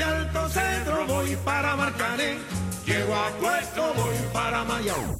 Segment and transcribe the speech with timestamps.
[0.00, 2.38] De Alto Centro voy para Marcané.
[2.86, 5.14] Llego a Puerto, voy para Mayao.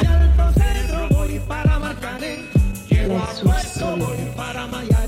[0.00, 2.48] De Alto Centro voy para Marcané.
[2.88, 5.03] Llego a Puerto, voy para Mayarín.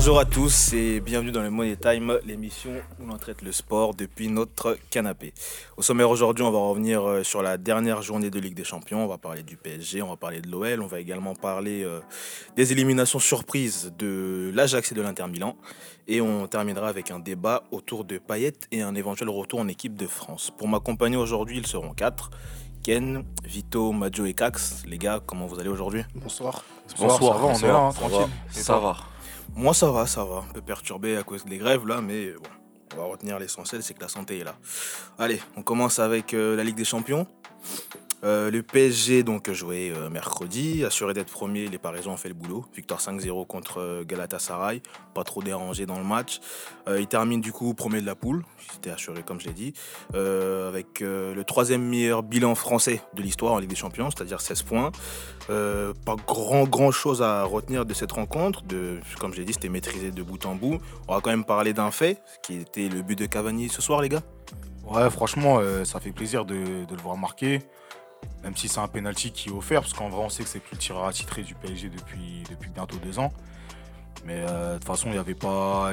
[0.00, 3.92] Bonjour à tous et bienvenue dans le Money Time, l'émission où l'on traite le sport
[3.94, 5.34] depuis notre canapé.
[5.76, 9.04] Au sommaire aujourd'hui, on va revenir euh, sur la dernière journée de Ligue des Champions.
[9.04, 12.00] On va parler du PSG, on va parler de l'OL, on va également parler euh,
[12.56, 15.54] des éliminations surprises de l'Ajax et de l'Inter Milan.
[16.08, 19.96] Et on terminera avec un débat autour de Payet et un éventuel retour en équipe
[19.96, 20.50] de France.
[20.56, 22.30] Pour m'accompagner aujourd'hui, ils seront quatre.
[22.82, 24.82] Ken, Vito, Majo et Cax.
[24.86, 26.04] Les gars, comment vous allez aujourd'hui?
[26.14, 26.64] Bonsoir.
[26.98, 28.30] Bonsoir, ça va, on est là, hein, ça va, tranquille.
[28.50, 28.96] Ça va.
[29.54, 30.44] Moi ça va, ça va.
[30.48, 32.50] Un peu perturbé à cause des grèves là, mais bon,
[32.94, 34.54] on va retenir l'essentiel, c'est que la santé est là.
[35.18, 37.26] Allez, on commence avec euh, la Ligue des Champions.
[38.22, 42.34] Euh, le PSG donc joué euh, mercredi, assuré d'être premier, les Parisiens ont fait le
[42.34, 42.66] boulot.
[42.74, 44.82] Victoire 5-0 contre euh, Galatasaray,
[45.14, 46.40] pas trop dérangé dans le match.
[46.88, 49.74] Il termine du coup premier de la poule, c'était assuré comme je l'ai dit,
[50.12, 54.90] avec le troisième meilleur bilan français de l'histoire en Ligue des Champions, c'est-à-dire 16 points.
[55.46, 58.64] Pas grand grand chose à retenir de cette rencontre.
[59.20, 60.78] Comme j'ai dit, c'était maîtrisé de bout en bout.
[61.06, 64.00] On va quand même parler d'un fait, qui était le but de Cavani ce soir,
[64.02, 64.22] les gars.
[64.84, 67.60] Ouais, franchement, ça fait plaisir de, de le voir marquer.
[68.42, 70.60] Même si c'est un penalty qui est offert, parce qu'en vrai, on sait que c'est
[70.60, 73.32] plus le tireur attitré du PSG depuis, bientôt deux ans.
[74.24, 75.92] Mais euh, de toute façon, il n'y avait pas.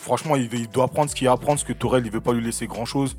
[0.00, 2.32] franchement, il, doit apprendre ce qu'il a à apprendre, parce que Tourelle, il veut pas
[2.32, 3.16] lui laisser grand chose.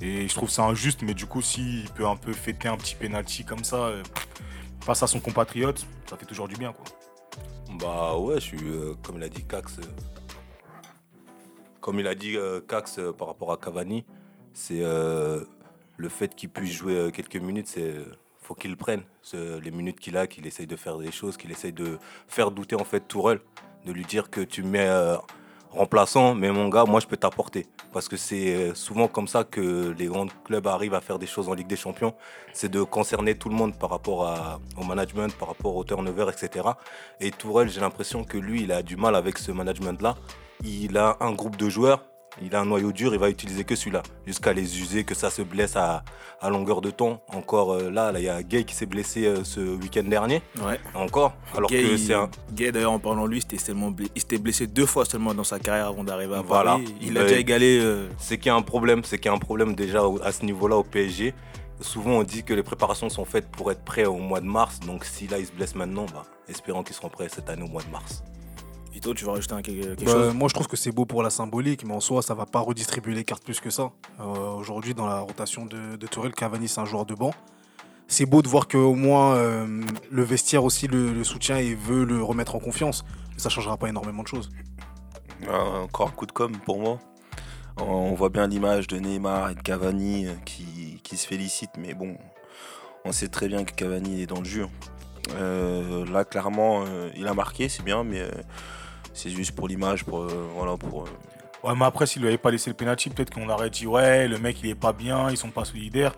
[0.00, 2.94] Et je trouve ça injuste, mais du coup, s'il peut un peu fêter un petit
[2.94, 4.02] penalty comme ça, euh,
[4.80, 6.84] face à son compatriote, ça fait toujours du bien, quoi.
[7.80, 9.82] Bah ouais, je suis, euh, comme il a dit Cax, euh,
[11.80, 12.36] comme il a dit
[12.68, 14.04] Cax par rapport à Cavani,
[14.52, 14.82] c'est
[15.98, 18.04] le fait qu'il puisse jouer euh, quelques minutes, c'est euh,
[18.40, 19.02] faut qu'il le prenne.
[19.34, 22.76] Les minutes qu'il a, qu'il essaye de faire des choses, qu'il essaye de faire douter
[22.76, 23.04] en fait
[23.84, 25.16] de lui dire que tu mets euh,
[25.70, 27.66] remplaçant, mais mon gars, moi je peux t'apporter.
[27.92, 31.48] Parce que c'est souvent comme ça que les grands clubs arrivent à faire des choses
[31.50, 32.14] en Ligue des Champions,
[32.54, 36.68] c'est de concerner tout le monde par rapport au management, par rapport au turnover, etc.
[37.20, 40.16] Et Tourelle, j'ai l'impression que lui, il a du mal avec ce management-là.
[40.64, 42.02] Il a un groupe de joueurs,
[42.42, 45.30] il a un noyau dur, il va utiliser que celui-là, jusqu'à les user, que ça
[45.30, 46.04] se blesse à,
[46.40, 47.20] à longueur de temps.
[47.32, 50.42] Encore euh, là, là, il y a Gay qui s'est blessé euh, ce week-end dernier,
[50.64, 50.78] Ouais.
[50.94, 51.34] encore.
[51.56, 52.30] Alors Gay, que c'est un.
[52.52, 55.86] Gay, d'ailleurs, en parlant de lui, il s'était blessé deux fois seulement dans sa carrière
[55.88, 56.72] avant d'arriver à Voilà.
[56.72, 56.94] Paris.
[57.00, 57.80] Il a Ben, déjà égalé.
[57.82, 60.30] euh, C'est qu'il y a un problème, c'est qu'il y a un problème déjà à
[60.32, 61.34] ce niveau-là au PSG.
[61.80, 64.80] Souvent, on dit que les préparations sont faites pour être prêts au mois de mars.
[64.80, 67.68] Donc, si là, ils se blessent maintenant, bah, espérons qu'ils seront prêts cette année au
[67.68, 68.22] mois de mars.
[68.92, 70.34] Vito, tu vas rajouter un- quelque, Bah, chose?
[70.34, 72.60] moi, je trouve que c'est beau pour la symbolique, mais en soi, ça va pas
[72.60, 73.90] redistribuer les cartes plus que ça.
[74.20, 77.32] Euh, Aujourd'hui, dans la rotation de, de Tourelle, Cavani, c'est un joueur de banc.
[78.08, 82.04] C'est beau de voir qu'au moins euh, le vestiaire aussi le, le soutient et veut
[82.04, 83.04] le remettre en confiance.
[83.34, 84.50] Mais ça changera pas énormément de choses.
[85.46, 86.98] Euh, encore un coup de com pour moi.
[87.76, 91.94] On voit bien l'image de Neymar et de Cavani euh, qui, qui se félicitent, mais
[91.94, 92.16] bon,
[93.04, 94.66] on sait très bien que Cavani est dans le jeu.
[95.36, 98.30] Euh, là, clairement, euh, il a marqué, c'est bien, mais euh,
[99.14, 101.02] c'est juste pour l'image, pour euh, voilà, pour.
[101.02, 101.06] euh,
[101.64, 104.28] Ouais, mais après, s'il lui avait pas laissé le penalty, peut-être qu'on aurait dit ouais,
[104.28, 106.14] le mec il est pas bien, ils sont pas solidaires.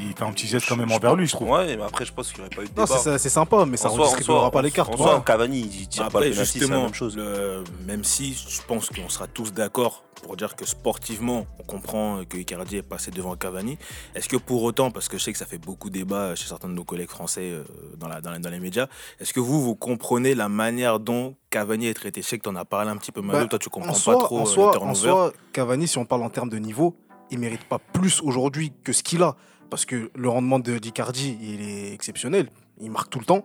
[0.00, 1.50] Il fait un petit geste quand même envers lui, je trouve.
[1.50, 2.96] Ouais, mais après, je pense qu'il n'y aurait pas eu de Non, débat.
[2.96, 4.98] c'est ça- c'est sympa, mais ça en redistribuera pas les cartes.
[4.98, 7.18] En Cavani, il tire pas Après, le penalty, c'est la même chose.
[7.18, 12.24] le- même si je pense qu'on sera tous d'accord pour dire que sportivement, on comprend
[12.28, 13.78] que Icardi est passé devant Cavani.
[14.14, 16.68] Est-ce que pour autant, parce que je sais que ça fait beaucoup débat chez certains
[16.68, 17.64] de nos collègues français euh,
[17.96, 18.86] dans, la, dans, la- dans les médias,
[19.20, 22.22] est-ce que vous, vous comprenez la manière dont Cavani est traité?
[22.22, 23.90] Je sais que tu en as parlé un petit peu, Malo, Bah, toi tu comprends
[23.90, 26.30] en pas soi, trop en euh, soi, le en soi, Cavani, si on parle en
[26.30, 26.96] termes de niveau,
[27.30, 29.36] il mérite pas plus aujourd'hui que ce qu'il a.
[29.70, 32.48] Parce que le rendement de d'Icardi, il est exceptionnel.
[32.80, 33.44] Il marque tout le temps.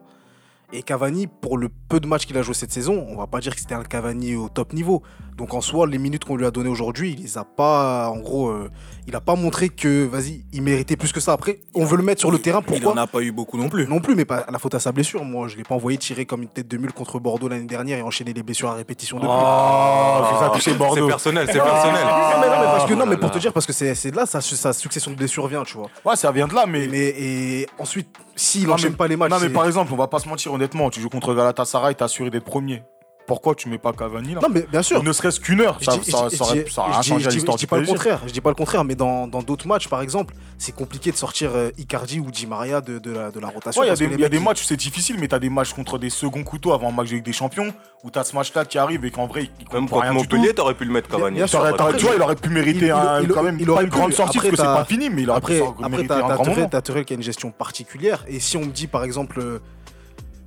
[0.76, 3.40] Et Cavani, pour le peu de matchs qu'il a joué cette saison, on va pas
[3.40, 5.04] dire que c'était un Cavani au top niveau.
[5.38, 8.18] Donc en soi, les minutes qu'on lui a données aujourd'hui, il les a pas, en
[8.18, 8.72] gros, euh,
[9.06, 11.32] il a pas montré que, vas-y, il méritait plus que ça.
[11.34, 13.56] Après, on veut le mettre sur le terrain, Il pourquoi n'en a pas eu beaucoup
[13.60, 13.88] non plus.
[13.88, 15.24] non plus, mais pas la faute à sa blessure.
[15.24, 18.00] Moi, je l'ai pas envoyé tirer comme une tête de mule contre Bordeaux l'année dernière
[18.00, 19.30] et enchaîner les blessures à répétition depuis.
[19.32, 21.08] Oh, c'est ça touché C'est Bordeaux.
[21.08, 21.64] personnel, c'est Ah.
[21.66, 22.04] personnel.
[22.04, 23.94] Non, mais, non, mais parce que, non, mais pour là te dire, parce que c'est
[23.94, 25.88] c'est de là sa, sa succession de blessures vient, tu vois.
[26.04, 26.88] Ouais, ça vient de là, mais.
[26.88, 29.94] Mais, et ensuite, s'il Non, enchaîne mais- pas les matchs, non, mais c'est- par exemple,
[29.94, 32.84] on va pas se mentir, honnêtement, tu joues contre Galatasaray, t'as assuré d'être premier.
[33.26, 35.02] Pourquoi tu mets pas Cavani là non, mais bien sûr.
[35.02, 37.66] Ne serait-ce qu'une heure, Je ça, dis- ça, ça ça aurait changé l'histoire je dis
[37.66, 38.20] du pas le contraire.
[38.28, 41.16] Je dis pas le contraire, mais dans dans d'autres matchs, par exemple, c'est compliqué de
[41.16, 43.80] sortir euh, Icardi ou Di Maria de, de la, de la rotation.
[43.80, 45.72] Ouais, il y a des, y a matchs où c'est difficile, mais t'as des matchs
[45.72, 47.74] contre des seconds couteaux avant un match Ligue des Champions,
[48.04, 50.14] où t'as ce match-là qui arrive et qu'en vrai, il compte Même pour contre rien.
[50.20, 51.40] Montpellier, t'aurais pu le mettre Cavani.
[51.46, 52.90] Tu vois, il aurait pu mériter
[53.34, 55.30] quand même il aurait pas une grande sortie parce que c'est pas fini, mais il
[55.30, 56.68] aurait pu mériter t'as un t'as grand moment.
[56.68, 58.26] t'as Tourelle qui a une gestion particulière.
[58.28, 59.60] Et si on me dit, par exemple, euh,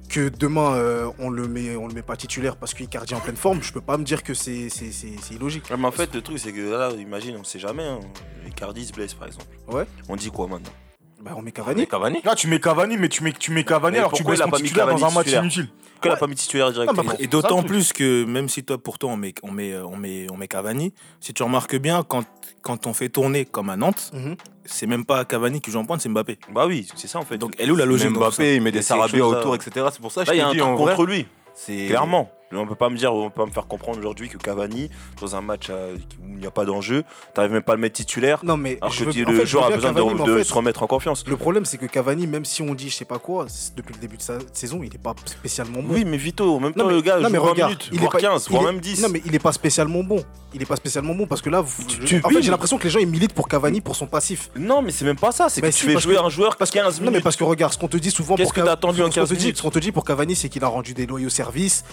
[0.08, 3.20] que demain euh, on le met on le met pas titulaire parce qu'Icardi est en
[3.20, 4.86] pleine forme, je peux pas me dire que c'est c'est-
[5.32, 5.64] illogique.
[5.70, 7.84] Ouais, mais en fait, le truc, c'est que là, imagine, on sait jamais.
[7.84, 8.00] Hein.
[8.46, 9.46] Icardi se blesse, par exemple.
[9.68, 9.84] Ouais.
[10.08, 10.72] On dit quoi maintenant?
[11.22, 11.86] Bah on met Cavani.
[11.86, 14.24] Cavani Là, tu mets Cavani, mais tu mets, tu mets Cavani Mais alors que tu
[14.24, 15.68] baisses ton pas titulaire dans un match titulaire inutile.
[15.94, 18.62] Pourquoi il a pas mis titulaire directement après, Et ça, d'autant plus que même si
[18.64, 22.02] toi pourtant on met, on met, on met, on met Cavani, si tu remarques bien,
[22.06, 22.24] quand,
[22.60, 24.36] quand on fait tourner comme à Nantes, Mhm.
[24.66, 26.38] c'est même pas Cavani qui joue en pointe, c'est Mbappé.
[26.52, 27.38] Bah oui, c'est ça en fait.
[27.38, 29.86] Donc elle est où la logique Mbappé, il met des Sarabia autour, etc.
[29.90, 31.26] C'est pour ça que je il y a te un dis en contre lui.
[31.54, 32.30] c'est- Clairement.
[32.52, 34.88] On peut pas me dire, on peut pas me faire comprendre aujourd'hui que Cavani,
[35.20, 37.02] dans un match euh, où il n'y a pas d'enjeu,
[37.34, 38.38] t'arrives même pas à le mettre titulaire.
[38.44, 40.26] Non mais Alors je que veux- en le fait, joueur a besoin de, Cavani, en
[40.26, 41.24] fait, se remettre en confiance.
[41.26, 43.46] Le problème c'est que Cavani, même si on dit je sais pas quoi,
[43.76, 45.92] depuis le début de sa saison, il est pas spécialement bon.
[45.94, 47.70] Oui, mais Vito, en même Non, temps, mais- le gars non, mais joue 20 regarde,
[47.72, 49.02] minutes, il est pas- 15, il voire est- même 10.
[49.02, 50.22] Non mais il est pas spécialement bon.
[50.54, 52.78] Il est pas spécialement bon parce que là, vous- Tu- en oui, fait, j'ai l'impression
[52.78, 54.50] que les gens ils militent pour Cavani pour son passif.
[54.56, 55.48] Non, mais c'est même pas ça.
[55.48, 57.24] C'est que tu fais jouer un joueur Parce que 15 non mais minutes.
[57.24, 59.06] parce que regarde, ce qu'on te dit souvent Qu'est-ce pour que Ca- t'as attendu en
[59.06, 60.68] ce qu'on 15 te dit- minutes Ce qu'on te dit pour Cavani, c'est qu'il a
[60.68, 61.84] rendu des loyaux services.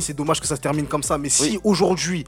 [0.00, 1.18] C'est dommage que ça se termine comme ça.
[1.18, 2.24] Mais si aujourd'hui,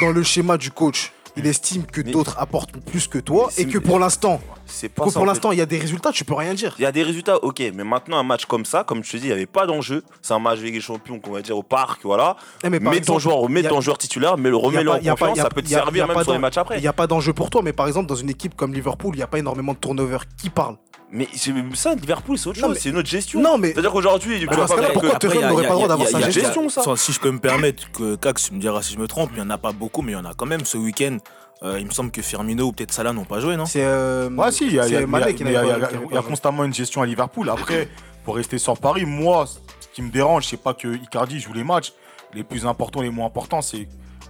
[0.00, 3.78] dans le schéma du coach, il estime que d'autres apportent plus que toi et que
[3.78, 4.40] pour l'instant,
[4.88, 6.74] pas que ça, pour l'instant il y a des résultats, tu peux rien dire.
[6.78, 9.16] Il y a des résultats, ok, mais maintenant un match comme ça, comme je te
[9.16, 10.02] dis, il n'y avait pas d'enjeu.
[10.22, 12.36] C'est un match Ligue des Champions qu'on va dire au parc, voilà.
[12.64, 15.08] Eh, mais mets exemple, ton joueur, mets ton joueur titulaire, mais le remets-le en y
[15.08, 16.22] a pas- confiance, y a- ça peut te y a- y a servir pas même
[16.24, 16.78] sur les matchs après.
[16.78, 19.14] Il n'y a pas d'enjeu pour toi, mais par exemple, dans une équipe comme Liverpool,
[19.14, 20.18] il n'y a pas énormément de turnover.
[20.40, 20.76] Qui parle
[21.12, 23.40] Mais c'est- ça, Liverpool, c'est autre Non, chose, c'est une autre gestion.
[23.40, 26.82] Non, mais C'est-à-dire qu'aujourd'hui, pas pourquoi a- n'aurait pas le droit d'avoir sa gestion, ça?
[26.96, 29.42] Si je peux me permettre, que Cax, tu me diras si je me trompe, il
[29.42, 30.64] n'y en a pas beaucoup, mais il y en a quand même.
[30.64, 31.16] Ce week-end,
[31.62, 33.84] euh, il me semble que Firmino ou peut-être Salah n'ont pas joué, non c'est.
[33.84, 37.06] euh, Ouais, si, il y a, y a- y a- y constamment une gestion à
[37.06, 37.48] Liverpool.
[37.50, 37.88] Après,
[38.24, 41.64] pour rester sur Paris, moi, ce qui me dérange, c'est pas que Icardi joue les
[41.64, 41.92] matchs.
[42.34, 43.88] Les plus importants, les moins importants, c'est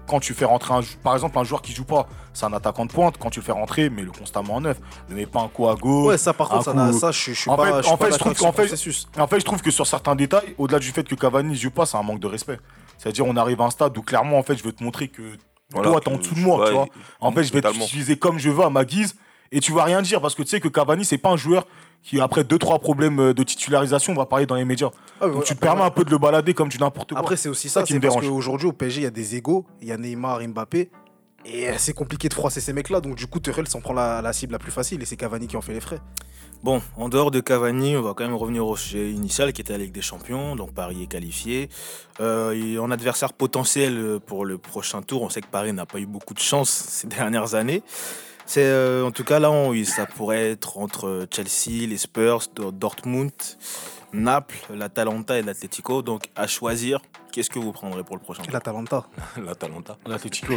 [0.09, 2.85] quand tu fais rentrer un par exemple un joueur qui joue pas, c'est un attaquant
[2.87, 3.17] de pointe.
[3.19, 4.79] Quand tu le fais rentrer, mets-le constamment en neuf.
[5.09, 6.09] Ne mets pas un coup à gauche.
[6.09, 7.67] Ouais, ça par contre, ça, coup- ça, je je suis En pas.
[7.67, 8.33] fait- je suis en pas fait, je trouve.
[9.19, 11.71] En fait, je trouve que sur certains détails, au-delà du fait que Cavani ne joue
[11.71, 12.59] pas, c'est un manque de respect.
[12.99, 15.23] C'est-à-dire, on arrive à un stade où clairement, en fait, je veux te montrer que
[15.73, 16.87] Voilà, toi, t'es en dessous de moi, tu vois.
[17.21, 19.15] En fait, je vais t'utiliser comme je veux à ma guise
[19.53, 21.67] et tu vas rien dire parce que tu sais que Cavani, c'est pas un joueur
[22.03, 24.91] qui, après 2-3 problèmes euh, de titularisation, va parler dans les médias.
[25.21, 25.87] Ah, ouais, Donc, tu te permets ouais.
[25.87, 27.19] un peu de le balader comme du n'importe quoi.
[27.21, 28.29] Après, c'est aussi ça ça, qui me parce dérange.
[28.29, 29.67] qu'aujourd'hui, au PSG, il y a des égaux.
[29.83, 30.91] Il y a Neymar, Mbappé.
[31.45, 33.01] Et c'est compliqué de froisser ces mecs-là.
[33.01, 35.03] Donc, du coup, Tuchel s'en prend la, la cible la plus facile.
[35.03, 36.01] Et c'est Cavani qui en fait les frais.
[36.63, 39.73] Bon, en dehors de Cavani, on va quand même revenir au sujet initial qui était
[39.73, 40.57] la Ligue des Champions.
[40.57, 41.71] Donc Paris est qualifié.
[42.21, 45.99] Euh, en adversaire potentiel euh, pour le prochain tour, on sait que Paris n'a pas
[45.99, 47.83] eu beaucoup de chance ces dernières années.
[48.45, 52.73] C'est euh, en tout cas là, on- ça pourrait être entre Chelsea, les Spurs, Do-
[52.73, 53.33] Dortmund,
[54.13, 56.03] Naples, l'Atalanta et l'Atlético.
[56.03, 57.01] Donc à choisir,
[57.33, 58.53] qu'est-ce que vous prendrez pour le prochain tour?
[58.53, 59.07] l'Atalanta.
[59.43, 59.97] L'Atalanta.
[60.05, 60.55] L'Atletico.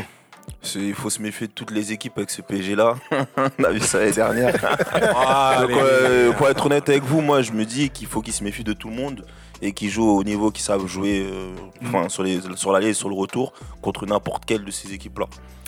[0.75, 2.95] Il faut se méfier de toutes les équipes avec ce PSG-là.
[3.59, 4.55] On a vu ça l'année dernière.
[5.15, 8.33] Ah, Donc, euh, pour être honnête avec vous, moi je me dis qu'il faut qu'ils
[8.33, 9.25] se méfient de tout le monde
[9.61, 11.53] et qu'ils jouent au niveau qu'ils savent jouer euh,
[11.85, 15.27] enfin, sur, les, sur l'aller et sur le retour contre n'importe quelle de ces équipes-là.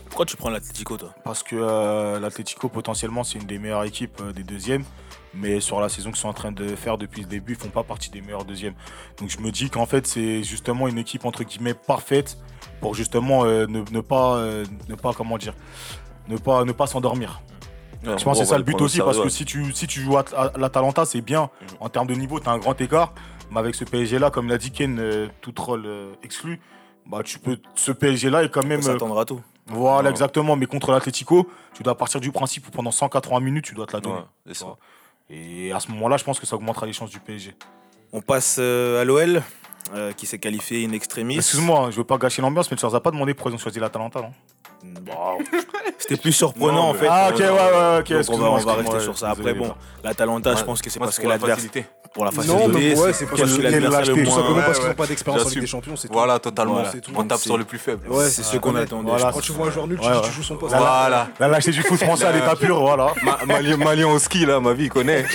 [0.10, 1.13] Pourquoi tu prends l'Atlético toi?
[1.24, 4.84] Parce que euh, l'Atletico, potentiellement, c'est une des meilleures équipes euh, des deuxièmes.
[5.34, 7.69] Mais sur la saison qu'ils sont en train de faire depuis le début, ils font
[7.69, 8.75] pas partie des meilleurs deuxièmes.
[9.19, 12.38] Donc je me dis qu'en fait, c'est justement une équipe entre guillemets parfaite
[12.80, 15.54] pour justement euh, ne, ne pas, euh, ne pas, comment dire,
[16.30, 17.42] ne pas, ne pas s'endormir.
[18.04, 20.18] Je pense que c'est ça le but aussi, parce que si tu, si tu joues
[20.18, 21.50] à, à l'Atalanta, c'est bien.
[21.80, 23.13] En termes de niveau, tu as un grand écart.
[23.52, 26.59] Mais avec ce PSG-là, comme l'a dit Ken, euh, tout euh, exclu,
[27.06, 28.81] bah, tu peux, ce PSG-là est quand même.
[28.81, 29.42] à tout.
[29.68, 30.56] Voilà, exactement.
[30.56, 33.94] Mais contre l'Atletico, tu dois partir du principe où pendant 180 minutes, tu dois te
[33.94, 34.22] la donner.
[34.54, 34.78] ça.
[35.30, 37.56] Et à ce moment-là, je pense que ça augmentera les chances du PSG.
[38.14, 39.42] On passe euh, à l'OL
[39.94, 41.38] euh, qui s'est qualifié in extremis.
[41.38, 43.56] Excuse-moi, hein, je veux pas gâcher l'ambiance, mais tu leur as pas demandé pourquoi ils
[43.56, 44.31] ont choisi l'Atalanta, non?
[45.02, 45.40] Bon,
[45.98, 47.07] C'était plus surprenant Non, en fait.
[47.10, 48.28] Ah, ok, ouais, ouais, ok.
[48.28, 49.31] Donc on va, on va rester ouais, sur ça.
[49.31, 51.86] Après, bon, l'Atalanta, je pense que c'est parce que l'adversaire.
[52.16, 52.68] Pour la Non, facilité.
[52.72, 55.50] mais ouais, c'est c'est parce lâcheté, le tout simplement parce qu'ils n'ont pas d'expérience en.
[55.50, 55.95] Ligue des Champions.
[55.98, 56.14] C'est tout.
[56.14, 56.76] Voilà, totalement.
[56.76, 56.90] Voilà.
[56.92, 57.12] C'est tout.
[57.14, 58.07] On tape sur le plus faible.
[58.10, 59.12] Ouais, C'est ce qu'on attendait.
[59.34, 60.24] Quand tu vois un joueur nul, tu Ouais, dis ouais.
[60.26, 60.74] tu joues son poste.
[60.76, 61.28] Voilà.
[61.42, 63.14] La lâcheté du foot français à l'état pur, voilà.
[63.22, 65.26] Ma- Malien, au ski, là, ma vie, il connaît.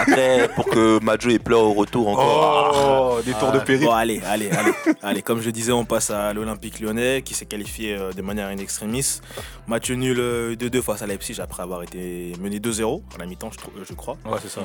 [0.00, 3.16] Après, pour que Majo ait pleure au retour encore.
[3.18, 3.86] Oh, des tours de péril.
[3.86, 4.72] Bon, allez, allez, allez.
[5.02, 8.48] allez, comme je disais, on passe à l'Olympique lyonnais qui s'est qualifié euh, de manière
[8.48, 9.20] in extremis.
[9.68, 13.50] Match nul euh, 2-2 face à Leipzig après avoir été mené 2-0 à la mi-temps,
[13.88, 14.16] je, crois.
[14.24, 14.60] Ouais, c'est ça.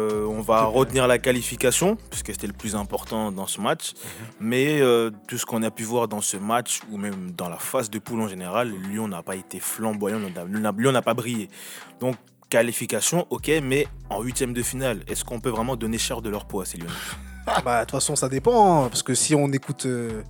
[0.00, 3.92] Euh, on va retenir la qualification, puisque c'était le plus important dans ce match.
[4.40, 7.56] Mais euh, tout ce qu'on a pu voir dans ce match, ou même dans la
[7.58, 10.18] phase de poule en général, Lyon n'a pas été flamboyant,
[10.76, 11.48] Lyon n'a- pas brillé.
[12.00, 12.16] Donc,
[12.48, 16.46] qualification, ok, mais en huitième de finale, est-ce qu'on peut vraiment donner cher de leur
[16.46, 16.92] peau à ces Lyonnais?
[17.64, 18.84] Bah, de toute façon, ça dépend.
[18.84, 20.22] hein, parce que si on écoute euh,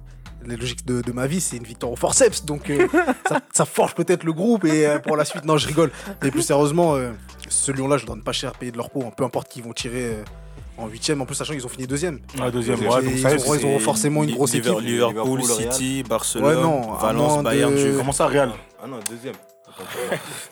[0.47, 2.45] les logiques de, de ma vie, c'est une victoire au forceps.
[2.45, 2.87] Donc, euh,
[3.29, 4.65] ça, ça forge peut-être le groupe.
[4.65, 5.91] Et euh, pour la suite, non, je rigole.
[6.23, 7.11] Mais plus sérieusement, euh,
[7.49, 9.03] ce Lyon-là, je ne donne pas cher payer de leur peau.
[9.07, 10.25] hein, peu importe qui vont tirer euh,
[10.79, 12.21] En huitième, en plus, sachant qu'ils ont fini deuxième.
[12.41, 14.85] Ouais, deuxième, ouais, donc ça, ils, ont, ils ont C'est forcément une grosse Liver- équipe.
[14.85, 15.73] Liverpool, Liverpool, Real.
[15.75, 17.97] City, Barcelone, Ouais, non, à Valence, Bayern, de- Juve.
[17.99, 18.51] Comment ça, Real
[18.83, 19.35] Ah non, deuxième.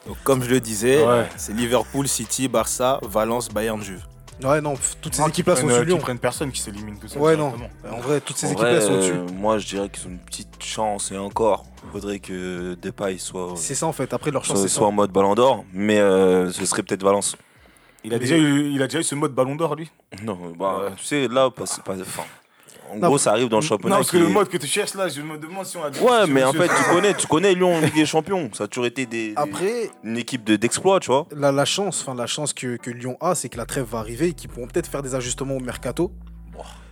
[0.06, 1.26] Donc, comme je le disais, Ouais.
[1.36, 4.02] c'est Liverpool, City, Barça, Valence, Bayern, Juve.
[4.42, 5.98] Ouais, non, toutes ces équipes-là qui sont sous euh, qui Lyon.
[5.98, 7.18] prennent personne qui s'élimine tout ça.
[7.18, 7.52] Ouais, non.
[7.90, 9.34] En vrai, toutes ces équipes-là sont euh, au-dessus.
[9.34, 11.64] moi, je dirais qu'ils ont une petite chance et encore.
[11.92, 14.12] Faudrait que Depay soit, C'est ça, en fait.
[14.12, 17.02] Après, leur chance, soit, c'est soit en mode Ballon d'Or, mais euh, ce serait peut-être
[17.02, 17.36] Valence.
[18.04, 19.90] Il a, déjà eu, il a déjà eu ce mode ballon d'or, lui?
[20.22, 22.22] Non, bah, tu sais, là, pas, pas- enfin,
[22.92, 23.96] en Non, gros, ça arrive dans le Non, championnat.
[23.96, 25.90] parce que le mode que tu cherches là, je me demande si on a.
[25.90, 28.50] Ouais, mais en fait, tu connais, tu connais Lyon en Ligue des Champions.
[28.52, 31.26] Ça a toujours été des, des- Après, une équipe de- d'exploit, tu vois.
[31.36, 33.98] la, la chance, enfin la chance que, que Lyon a, c'est que la trêve va
[33.98, 36.12] arriver et qu'ils pourront peut-être faire des ajustements au mercato.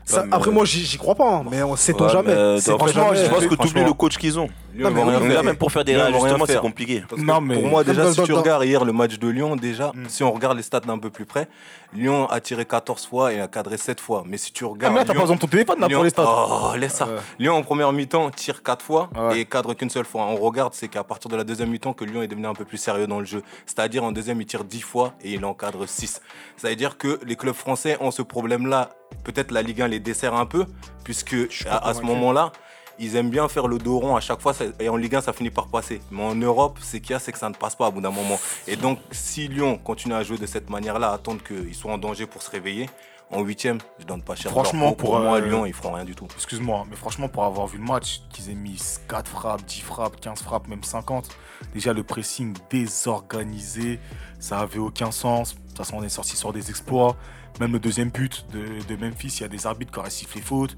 [0.09, 2.33] Ça, mais- après, moi, j'y crois pas, hein, mais on sait-on Ouais, jamais.
[2.61, 4.49] fait, franchement, je pense que tu oublies le coach qu'ils ont.
[4.73, 7.03] Non, mais oui, là, même pour faire des réajustements, c'est compliqué.
[7.17, 10.05] Non, mais- Pour moi, déjà, si tu regardes hier le match de Lyon, déjà, Mm.
[10.09, 11.49] si on regarde les stats d'un peu plus près,
[11.93, 14.23] Lyon a tiré 14 fois et a cadré 7 fois.
[14.27, 14.93] Mais si tu Ah, regardes.
[14.95, 16.25] mais là, t'as pas Lyon- besoin de ton téléphone là Lyon- pour les stats.
[16.27, 17.09] Oh, laisse ça.
[17.41, 19.41] Lyon en première mi-temps tire 4 fois Ouais.
[19.41, 20.23] et cadre qu'une seule fois.
[20.27, 22.65] On regarde, c'est qu'à partir de la deuxième mi-temps que Lyon est devenu un peu
[22.65, 23.43] plus sérieux dans le jeu.
[23.65, 26.21] C'est-à-dire en deuxième, il tire 10 fois et il en cadre 6.
[26.57, 28.91] Ça veut dire que les clubs français ont ce problème-là.
[29.25, 30.67] Peut-être la Ligue 1 les dessert un peu,
[31.05, 31.37] puisque
[31.69, 32.53] à, à ce moment-là,
[32.99, 34.55] ils aiment bien faire le dos rond à chaque fois.
[34.81, 36.01] Et en Ligue 1, ça finit par passer.
[36.11, 38.01] Mais en Europe, c'est qu'il y a, c'est que ça ne passe pas à bout
[38.01, 38.39] d'un moment.
[38.67, 42.27] Et donc, si Lyon continue à jouer de cette manière-là, attendre qu'ils soient en danger
[42.27, 42.89] pour se réveiller,
[43.31, 44.53] en huitième, je donne pas cher.
[44.53, 46.29] Franchement, pour, pour, moi, euh, Lyon, ils feront rien du tout.
[46.37, 50.21] Excuse-moi, mais franchement, pour avoir vu le match, qu'ils aient mis 4 frappes, 10 frappes,
[50.21, 51.29] 15 frappes, même 50,
[51.75, 53.99] déjà le pressing désorganisé,
[54.39, 55.57] ça avait aucun sens.
[55.57, 57.17] De toute façon, on est sorti sur des exploits.
[57.61, 60.77] Même le deuxième but de, Memphis, il y a des arbitres qui auraient sifflé faute.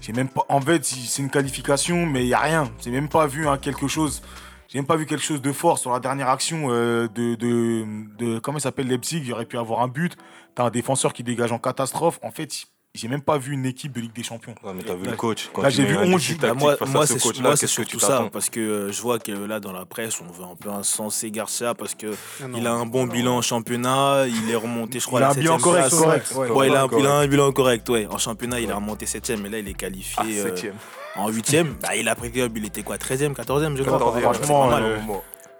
[0.00, 0.44] J'ai même pas.
[0.48, 2.70] En fait, c'est une qualification, mais il n'y a rien.
[2.82, 4.22] J'ai même pas vu hein, quelque chose.
[4.68, 7.84] J'ai même pas vu quelque chose de fort sur la dernière action euh, de, de,
[8.18, 10.16] de- Comment il s'appelle Leipzig Il aurait pu avoir un but.
[10.54, 12.18] T'as un défenseur qui dégage en catastrophe.
[12.22, 12.64] En fait,
[12.94, 14.54] j'ai même pas vu une équipe de Ligue des Champions.
[14.62, 15.48] Ouais, mais t'as vu Là, le coach.
[15.54, 17.66] Quand là, j'ai vu un 11 défi Bah, tactique moi, à moi, ce c'est que
[17.66, 20.44] surtout tu ça, parce que euh, je vois que là, dans la presse, on veut
[20.44, 22.08] un peu incenser Garcia parce que
[22.42, 22.58] Ah non.
[22.58, 25.32] il a un bon bilan en championnat, il est remonté, je crois, Il à a
[25.32, 26.00] la un bilan correct, place.
[26.00, 26.32] correct.
[26.36, 27.04] Ouais, Ouais, il, a, un- Correct.
[27.04, 28.06] il a un bilan correct, ouais.
[28.10, 30.72] En championnat, il est remonté 7ème, mais là, il est qualifié Ah, euh,
[31.16, 31.74] en 8ème.
[31.80, 33.98] Bah, il a pris club, il était quoi 13ème, 14ème, je crois.
[33.98, 34.82] 14e, franchement, c'est pas mal.
[34.84, 34.98] euh,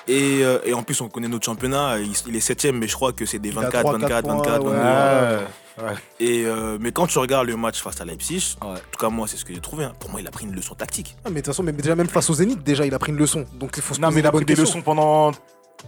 [0.07, 2.95] Et, euh, et en plus, on connaît notre championnat, il, il est 7ème, mais je
[2.95, 5.45] crois que c'est des Il a 24, 3, 24, 4 24, points, 22.
[5.79, 5.95] Ouais.
[6.21, 9.27] Et euh, mais quand tu regardes le match face à Leipzig, en tout cas, moi,
[9.29, 9.85] c'est ce que j'ai trouvé.
[9.85, 9.93] hein.
[10.01, 11.17] Pour moi, il a pris une leçon tactique.
[11.25, 13.13] Ah, mais de toute façon, mais déjà, même face au Zénith, déjà, il a pris
[13.13, 13.45] une leçon.
[13.55, 15.33] Donc, il faut se Non, poser mais il a pris des leçons pendant.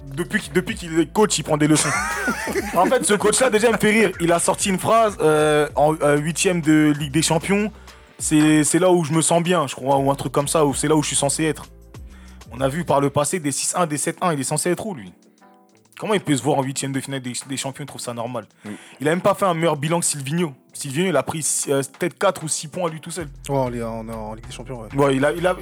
[0.07, 1.89] Depuis, qu'il- depuis qu'il est coach, il prend des leçons.
[2.77, 4.13] en fait, ce coach-là, déjà, il me fait rire.
[4.21, 7.71] Il a sorti une phrase euh, en huitième de Ligue des Champions.
[8.19, 10.65] C'est c'est là où je me sens bien, je crois, ou un truc comme ça,
[10.65, 11.67] ou c'est là où je suis censé être.
[12.53, 14.95] On a vu par le passé des 6-1, des 7-1, il est censé être où,
[14.95, 15.13] lui?
[15.99, 18.13] Comment il peut se voir en huitième de finale des, des champions Il trouve ça
[18.15, 18.47] normal.
[19.01, 20.53] Il a même pas fait un meilleur bilan que Silvino.
[20.73, 23.29] Silvino, il a pris euh, peut-être 4 ou 6 points à lui tout seul.
[23.49, 24.89] Ouais, on est en, Ligue des Champions, ouais.
[24.97, 25.55] Ouais, il a, il a...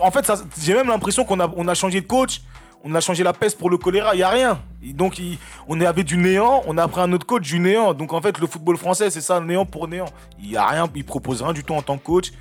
[0.00, 2.40] En fait, ça- j'ai même l'impression qu'on a, on a changé de coach,
[2.82, 4.60] on a changé la peste pour le choléra, il n'y a rien.
[4.82, 5.38] Et Donc, il-
[5.68, 7.92] on est avec du néant, on a pris un autre coach du néant.
[7.92, 10.06] Donc, en fait, le football français, c'est ça, néant pour néant.
[10.42, 12.32] Il n'y a rien, il propose rien du tout en tant que coach.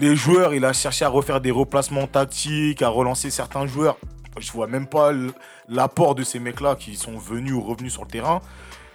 [0.00, 3.96] Les joueurs, il a cherché à refaire des replacements tactiques, à relancer certains joueurs.
[4.38, 5.10] Je vois même pas
[5.68, 8.40] l'apport de ces mecs-là qui sont venus ou revenus sur le terrain.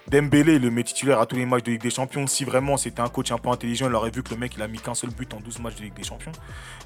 [0.10, 2.28] Dembélé, le met titulaire à tous les matchs de Ligue des Champions.
[2.28, 4.62] Si vraiment c'était un coach un peu intelligent, il aurait vu que le mec il
[4.62, 6.32] a mis qu'un seul but en 12 matchs de Ligue des Champions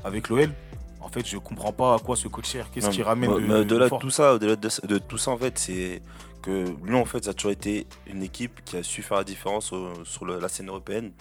[0.03, 0.51] avec l'OL.
[1.01, 2.69] En fait, je comprends pas à quoi ce coach sert.
[2.69, 5.17] Qu'est-ce qu'il mais- ramène de, mais au-delà de fort tout ça, au-delà de, de tout
[5.17, 6.01] ça, en fait, c'est
[6.43, 9.23] que Lyon, en fait, ça a toujours été une équipe qui a su faire la
[9.23, 11.11] différence au- sur le- la scène européenne.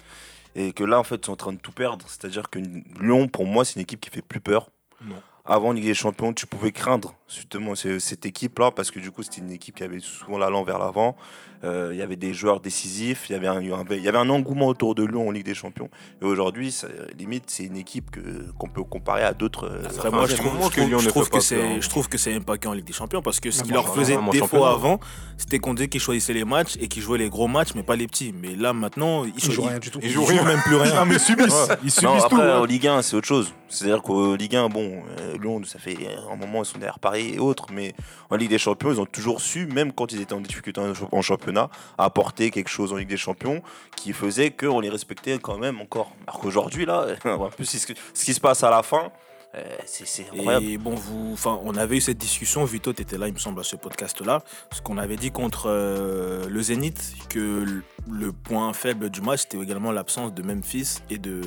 [0.55, 2.05] Et que là, en fait, ils sont en train de tout perdre.
[2.09, 2.59] C'est-à-dire que
[3.01, 4.71] Lyon, pour moi, c'est une équipe qui fait plus peur.
[5.03, 5.17] Non.
[5.45, 9.23] Avant Ligue des Champions, tu pouvais craindre justement ce- cette équipe-là parce que du coup,
[9.23, 11.17] c'était une équipe qui avait souvent l'allant vers l'avant.
[11.65, 14.29] Euh, Il y avait des joueurs décisifs, il y avait un, il y avait un
[14.29, 15.89] engouement autour de Lyon en Ligue des Champions.
[16.21, 16.73] Et aujourd'hui,
[17.19, 19.65] limite, c'est une équipe que- qu'on peut comparer à d'autres.
[19.67, 21.79] euh, Après, moi, un je trouve, je que Lyon je ne trouve que hein.
[21.81, 23.77] je trouve que c'est même pas qu'en Ligue des Champions parce que ce qui Non,
[23.77, 25.01] leur faisait défaut avant,
[25.39, 27.97] c'était qu'on disait qu'ils choisissaient les matchs et qu'ils jouaient les gros matchs, mais pas
[27.97, 28.35] les petits.
[28.39, 29.99] Mais là, maintenant, ils, Ils jouent rien du tout.
[30.03, 30.95] Ils jouent même plus rien.
[30.95, 31.69] Non, mais ils subissent.
[31.83, 32.37] Ils subissent Non, tout.
[32.37, 32.59] après, hein.
[32.61, 33.53] en Ligue 1, c'est autre chose.
[33.69, 35.97] C'est-à-dire qu'au Ligue 1, bon, euh, Lyon, ça fait
[36.31, 37.95] un moment, ils sont derrière Paris et autres, mais
[38.31, 40.95] en Ligue des Champions, ils ont toujours su, même quand ils étaient en difficulté en
[40.95, 41.69] champ- en championnat,
[41.99, 43.63] apporter quelque chose en Ligue des Champions
[43.97, 46.13] qui faisait qu'on les respectait quand même encore.
[46.27, 49.11] Alors qu'aujourd'hui, là, en plus, ce qui- ce qui se passe à la fin,
[49.55, 50.67] euh, c'est c'est incroyable.
[50.67, 52.65] Et bon, vous, enfin, on avait eu cette discussion.
[52.67, 54.43] Vito, tu étais là, il me semble, à ce podcast-là.
[54.71, 57.65] Ce qu'on avait dit contre euh, le Zénith, que
[58.09, 61.41] le- point faible du match, c'était également l'absence de Memphis et de,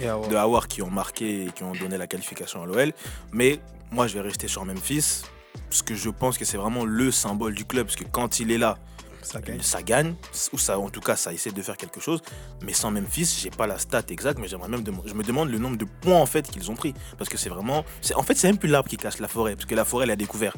[0.00, 0.28] ouais.
[0.28, 2.92] de Howard qui ont marqué et qui ont donné la qualification à l'OL.
[3.32, 3.60] Mais
[3.92, 5.22] moi, je vais rester sur Memphis,
[5.68, 8.50] parce que je pense que c'est vraiment le symbole du club, parce que quand il
[8.50, 8.78] est là,
[9.22, 9.60] Ça gagne.
[9.62, 10.14] ça gagne,
[10.52, 12.20] ou ça, en tout cas, ça essaie de faire quelque chose.
[12.64, 15.58] Mais sans Memphis, j'ai pas la stat exacte, mais j'aimerais même, je me demande le
[15.58, 18.34] nombre de points en fait qu'ils ont pris, parce que c'est vraiment, c'est, en fait,
[18.34, 20.54] c'est même plus l'arbre qui cache la forêt, parce que la forêt, elle a découvert.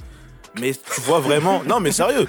[0.60, 2.28] Mais tu vois vraiment, non, mais sérieux,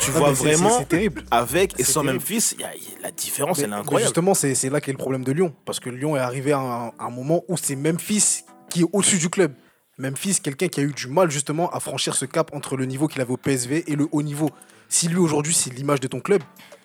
[0.00, 1.24] tu Non, vois vraiment c'est- C'est terrible.
[1.30, 2.14] avec et sans terrible.
[2.20, 2.70] Memphis, il y a-
[3.02, 4.06] la différence, Mais- elle est incroyable.
[4.08, 5.54] justement, c'est c'est là qu'est le problème de Lyon.
[5.66, 8.86] Parce que Lyon est arrivé à un, à un moment où c'est Memphis qui est
[8.94, 9.52] au-dessus du club.
[9.98, 13.08] Memphis, quelqu'un qui a eu du mal justement à franchir ce cap entre le niveau
[13.08, 14.50] qu'il avait au PSV et le haut niveau.
[14.88, 16.42] Si lui aujourd'hui c'est l'image de ton club,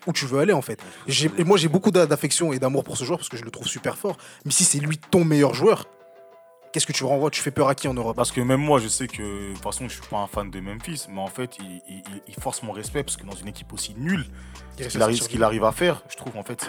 [0.07, 0.79] où tu veux aller en fait.
[1.45, 3.67] Moi j'ai beaucoup d'a- d'affection et d'amour pour ce joueur parce que je le trouve
[3.67, 4.17] super fort.
[4.45, 5.87] Mais si c'est lui ton meilleur joueur,
[6.71, 8.15] qu'est-ce que tu renvoies Tu fais peur à qui en Europe?
[8.15, 10.49] Parce que même moi, je sais que de toute façon, je suis pas un fan
[10.49, 13.35] de Memphis, mais en fait, il, il- il- il force mon respect parce que dans
[13.35, 14.25] une équipe aussi nulle,
[14.79, 16.65] Il ce qu'il arrive, à faire, je trouve en fait,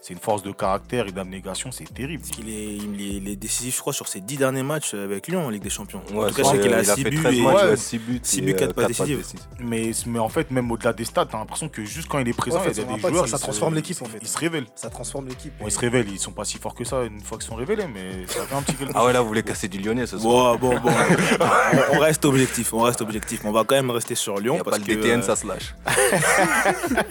[0.00, 2.22] c'est- une force de caractère et d'abnégation, c'est terrible.
[2.22, 4.94] Parce qu'il est, il est, il est décisif, je crois, sur ses 10 derniers matchs
[4.94, 6.00] avec Lyon en Ligue des Champions.
[6.10, 7.34] en Ouais, tout cas, c'est- je sais qu'il a il a 6 fait buts 13
[7.38, 7.76] et- matchs, il a Ouais.
[7.76, 8.20] 6 buts.
[8.42, 9.26] Buts, euh, quatre passes décisives.
[9.58, 12.32] Mais, mais en fait, même au-delà des stats, t'as l'impression que juste quand il est
[12.32, 13.28] présent, Ouais, en fait, il y a des joueurs.
[13.28, 14.18] ça transforme l'équipe, en fait.
[14.22, 14.66] Ils se révèlent.
[14.76, 15.52] Ça transforme l'équipe.
[15.64, 17.86] Ils se révèlent, ils sont pas si forts que ça une fois qu'ils sont révélés,
[17.92, 20.18] mais ça fait un petit quelque Ah ouais, là, vous voulez casser du lyonnais ce
[20.18, 20.58] soir.
[20.58, 20.90] Bon, bon, bon.
[21.40, 23.40] on, on reste objectif, on reste objectif.
[23.44, 25.36] On va quand même rester sur Lyon a parce pas le que DTN, euh, ça
[25.36, 25.74] se lâche.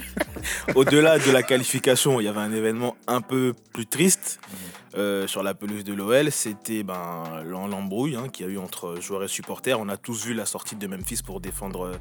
[0.75, 4.39] au-delà de la qualification, il y avait un événement un peu plus triste
[4.95, 6.31] euh, sur la pelouse de l'OL.
[6.31, 9.79] C'était ben, l'em- l'embrouille hein, qu'il y a eu entre joueurs et supporters.
[9.79, 11.93] On a tous vu la sortie de Memphis pour défendre euh.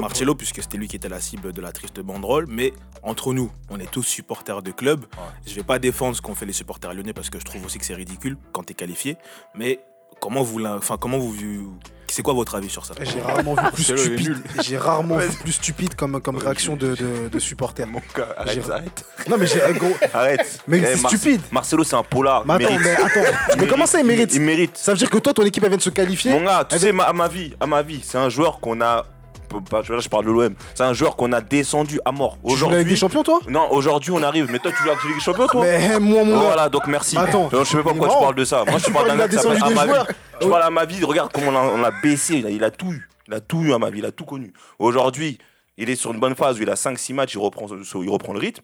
[0.00, 2.46] Marcelo, puisque c'était lui qui était la cible de la triste banderole.
[2.48, 5.06] Mais entre nous, on est tous supporters de club.
[5.46, 7.78] Je vais pas défendre ce qu'ont fait les supporters lyonnais parce que je trouve aussi
[7.78, 9.16] que c'est ridicule quand tu es qualifié.
[9.54, 9.80] Mais
[10.20, 11.76] comment vous, enfin, comment vous,
[12.14, 12.94] c'est quoi votre avis sur ça?
[13.02, 14.36] J'ai rarement vu plus stupide.
[14.62, 17.86] J'ai rarement vu plus stupide comme, comme réaction de, de, de supporter.
[17.86, 19.04] Mon gars, arrête, arrête.
[19.28, 19.94] Non mais j'ai gros.
[20.12, 20.60] Arrête.
[20.66, 21.40] Mais Eh, c'est Mar- stupide.
[21.52, 22.44] Marcelo, c'est un polar.
[22.46, 22.80] Mais attends, mérite.
[22.84, 23.32] mais attends.
[23.58, 24.76] Mais comment ça il mérite Il mérite.
[24.76, 26.32] Ça veut dire que toi ton équipe elle vient de se qualifier.
[26.32, 28.60] Mon gars, tu Elle sais, ma- à ma vie, à ma vie, c'est un joueur
[28.60, 29.04] qu'on a.
[29.48, 30.54] pas- Je je parle de l'OM.
[30.74, 32.38] C'est un joueur qu'on a descendu à mort.
[32.46, 32.96] Tu joues la Ligue des Aujourd'hui.
[32.96, 33.40] Champions toi?
[33.48, 34.48] Non, aujourd'hui, on arrive.
[34.50, 35.62] Mais toi, tu joues avec des Champions, toi?
[35.64, 36.38] Mais moi mon.
[36.38, 37.16] Voilà, donc merci.
[37.18, 37.48] Attends.
[37.52, 38.64] Je sais pas pourquoi tu parles de ça.
[38.66, 40.04] Moi, je Tu parle d'un gars qui s'appelle vie.
[40.40, 41.02] Je parle à ma vie.
[41.04, 42.36] Regarde comment on l'a baissé.
[42.36, 43.08] Il a, il a tout eu.
[43.26, 43.98] Il a tout eu à ma vie.
[43.98, 44.52] Il a tout connu.
[44.78, 45.38] Aujourd'hui,
[45.76, 47.34] il est sur une bonne phase où il a 5-6 matchs.
[47.34, 48.62] Il reprend, il reprend le rythme.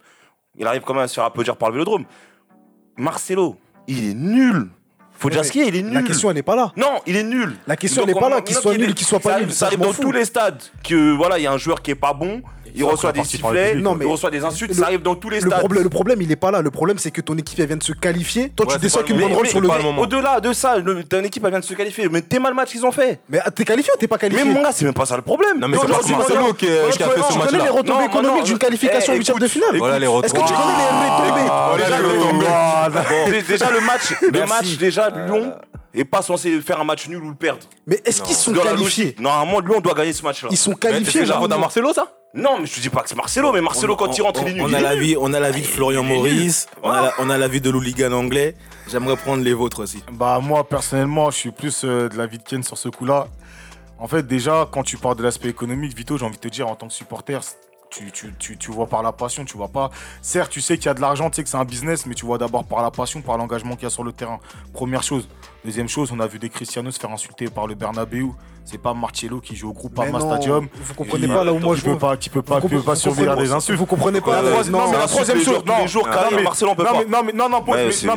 [0.56, 2.04] Il arrive quand même à se faire applaudir par le vélodrome.
[2.96, 3.56] Marcelo,
[3.88, 4.68] il est nul.
[5.16, 5.94] Faut est, il est nul.
[5.94, 6.72] La question elle n'est pas là.
[6.76, 7.56] Non, il est nul.
[7.66, 9.66] La question, Donc, elle est pas là, qu'il soit nul qu'il soit pas nul, ça,
[9.66, 12.12] arrive dans tous les stades que voilà, il y a un joueur qui est pas
[12.12, 12.42] bon,
[12.74, 15.14] il reçoit des le sifflets, Non, mais il reçoit des insultes, le- ça arrive dans
[15.14, 15.58] tous les Le stades.
[15.60, 16.60] problème, le problème il est pas là.
[16.60, 18.50] Le problème c'est que ton équipe elle vient de se qualifier.
[18.50, 19.28] Toi Ouais, tu c'est descends pas avec le une moment.
[19.34, 20.00] banderole Mais- sur mais le le.
[20.02, 22.08] Au-delà de ça, le- ton équipe elle vient de se qualifier.
[22.10, 23.20] Mais t'es mal match qu'ils ont fait.
[23.28, 25.16] Mais ah, t'es qualifié ou t'es pas Mais qualifié mon gars, c'est même pas ça
[25.16, 25.58] le problème.
[25.60, 28.44] Non, mais c'est Aujourd'hui, Marcelo qui, a je fait ce Tu connais les retombées économiques
[28.44, 32.44] d'une qualification eh, en huitième de finale Voilà les Est-ce que tu connais les retombées?
[33.48, 35.52] Déjà, le, le match, le match déjà Lyon
[36.00, 37.66] est pas censé faire un match nul ou le perdre.
[37.86, 40.48] Mais est-ce qu'ils sont la qualifiés Normalement, Lyon doit gagner ce match-là.
[40.50, 41.20] Ils sont qualifiés.
[41.24, 41.38] j'ai là.
[41.38, 42.12] faute à Marcelo, ça?
[42.34, 44.48] Non, mais je te dis pas que c'est Marcelo, mais Marcelo quand il rentre, il
[44.48, 44.62] est nul.
[44.62, 45.04] on il a est la nul.
[45.04, 47.60] vie, on a la vie de Florian Maurice, on a la, on a la vie
[47.60, 48.56] de l'hooligan anglais.
[48.90, 50.02] J'aimerais prendre les vôtres aussi.
[50.10, 53.28] Bah moi personnellement je suis plus euh, de la vie de Ken sur ce coup-là.
[54.00, 56.66] En fait déjà quand tu parles de l'aspect économique, Vito, j'ai envie de te dire
[56.66, 57.40] en tant que supporter,
[57.94, 59.90] tu, tu, tu, tu vois par la passion, tu vois pas.
[60.22, 62.14] Certes tu sais qu'il y a de l'argent, tu sais que c'est un business, mais
[62.14, 64.40] tu vois d'abord par la passion, par l'engagement qu'il y a sur le terrain.
[64.72, 65.28] Première chose.
[65.64, 68.26] Deuxième chose, on a vu des Cristiano se faire insulter par le Bernabeu.
[68.66, 70.68] C'est pas Marcello qui joue au groupe non, Stadium.
[70.74, 71.98] Vous comprenez pas là où moi je veux.
[71.98, 73.78] pas, tu peux pas, peux pas surveiller des insultes.
[73.78, 74.36] Vous comprenez pas.
[74.36, 76.92] La Ouais, troisième- non, mais la troisième chose, non, jours, Karim, mais- Marcelo, peut non,
[76.92, 76.98] pas.
[77.22, 77.64] mais- non, non, non,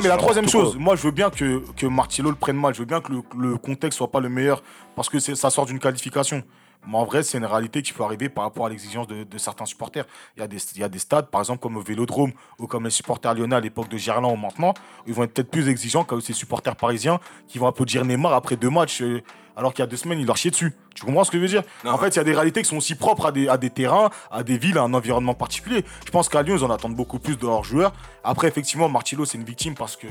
[0.07, 2.85] la troisième chose, moi je veux bien que, que Marcelo le prenne mal, je veux
[2.85, 4.61] bien que le, le contexte soit pas le meilleur
[4.95, 6.43] parce que c'est- ça sort d'une qualification.
[6.87, 9.37] Mais en vrai, c'est une réalité qui peut arriver par rapport à l'exigence de, de
[9.37, 10.05] certains supporters.
[10.35, 12.67] Il y, a des, il y a des stades, par exemple, comme au Vélodrome ou
[12.67, 14.73] comme les supporters lyonnais à l'époque de Gerland ou maintenant,
[15.05, 18.55] ils vont être peut-être plus exigeants que ces supporters parisiens qui vont applaudir Neymar après
[18.55, 19.21] deux matchs euh,
[19.55, 20.73] alors qu'il y a deux semaines, ils leur chiaient dessus.
[20.93, 21.63] Tu comprends ce que je veux dire?
[21.83, 21.91] Non.
[21.91, 23.71] En fait, il y a des réalités qui sont aussi propres à des, à des
[23.71, 25.83] terrains, à des villes, à un environnement particulier.
[26.05, 27.91] Je pense qu'à Lyon, ils en attendent beaucoup plus de leurs joueurs.
[28.23, 30.05] Après, effectivement, Martillo, c'est une victime parce que,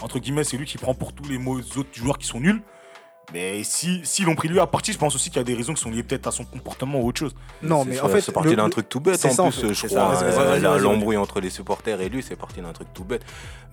[0.00, 2.62] entre guillemets, c'est lui qui prend pour tous les mots- autres joueurs qui sont nuls.
[3.32, 5.54] Mais si s'ils l'ont pris lui à partie, je pense aussi qu'il y a des
[5.54, 7.34] raisons qui sont liées peut-être à son comportement ou autre chose.
[7.62, 8.20] Non, mais en fait.
[8.20, 10.22] c'est parti d'un truc tout bête en ça, plus, je crois.
[10.22, 10.78] euh.
[10.78, 13.22] L'embrouille entre les supporters et lui, c'est parti d'un truc tout bête.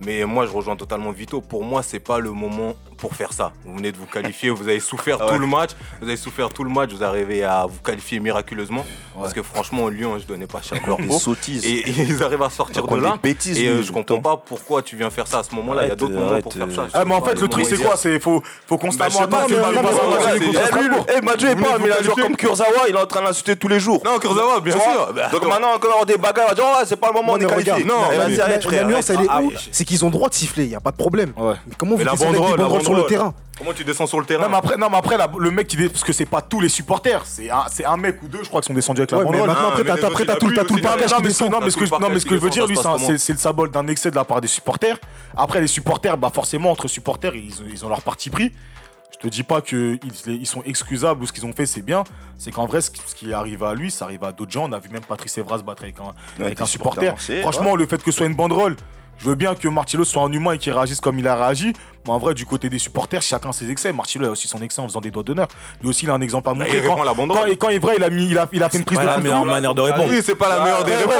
[0.00, 1.42] Mais moi, je rejoins totalement Vito.
[1.42, 3.52] Pour moi, c'est pas le moment pour faire ça.
[3.66, 6.48] Vous venez de vous qualifier, vous avez souffert Ah tout le match, vous avez souffert
[6.50, 8.84] tout le match, vous arrivez à vous qualifier miraculeusement.
[9.14, 11.66] Parce que franchement, Lyon, je donnais pas cher leur Des sottises.
[11.66, 13.18] Et, et ils arrivent à sortir de là.
[13.22, 15.84] des bêtises, et euh, je comprends pas pourquoi tu viens faire ça à ce moment-là.
[15.84, 16.82] Il y a d'autres moments pour faire ça.
[16.82, 21.20] euh, Ah, mais en fait, le truc, c'est quoi C'est faut, faut Bah, constamment Eh,
[21.22, 23.56] Madjo est pas, mais il a qualifier comme Kurzawa, il est en train de l'insulter
[23.56, 24.02] tous les jours.
[24.04, 25.12] Non, Kurzawa, bien sûr.
[25.32, 27.32] Donc maintenant, quand on avoir des bagarres, on va dire, oh, c'est pas le moment,
[27.32, 27.84] on Non, est qualifié.
[27.84, 30.64] non, Eh, La- nuance, elle est Ah, où C'est qu'ils ont le droit de siffler,
[30.64, 31.32] il n'y a pas de problème.
[31.36, 31.54] Ouais.
[31.66, 34.44] Mais comment vous faites des banderoles sur le terrain Comment tu descends sur le terrain
[34.44, 36.40] Non mais après, non, mais après la- le mec qui dé- parce que c'est pas
[36.40, 39.02] tous les supporters, c'est un, c'est un mec ou deux, je crois, qui sont descendus
[39.02, 39.48] avec la Ouais, banderole.
[39.48, 40.54] maintenant, Ah, après, mais t'as les t'as- autres, après, il t'as a tout, le aussi,
[40.56, 41.30] Non, mais, partage non, mais,
[42.20, 42.78] ce- que, je- veux dire, lui,
[43.18, 44.96] c'est le sabot d'un excès de la part des supporters.
[45.36, 48.50] Après, les supporters, bah forcément, entre supporters, ils ont leur parti pris.
[49.22, 52.04] Je te dis pas qu'ils ils sont excusables ou ce qu'ils ont fait, c'est bien.
[52.38, 54.66] C'est qu'en vrai, ce qui, arrive à lui, ça arrive à d'autres gens.
[54.66, 57.14] On a vu même Patrice Evra se battre avec un, avec des un supporter.
[57.42, 58.76] Franchement, le fait que ce soit une banderole,
[59.18, 61.74] je veux bien que Martillo soit un humain et qu'il réagisse comme il a réagi.
[62.06, 63.92] Mais en vrai, du côté des supporters, chacun ses excès.
[63.92, 65.48] Martillo a aussi son excès en faisant des doigts d'honneur.
[65.82, 66.78] Lui aussi, il a un exemple à Bah, montrer.
[66.78, 68.68] il répond quand, la quand, et quand Evra, il a, mis, il, a, il a
[68.70, 70.06] fait une prise pas de la coup de meilleure coude, manière de Ah répondre.
[70.10, 71.12] oui, c'est pas la meilleure des réponses.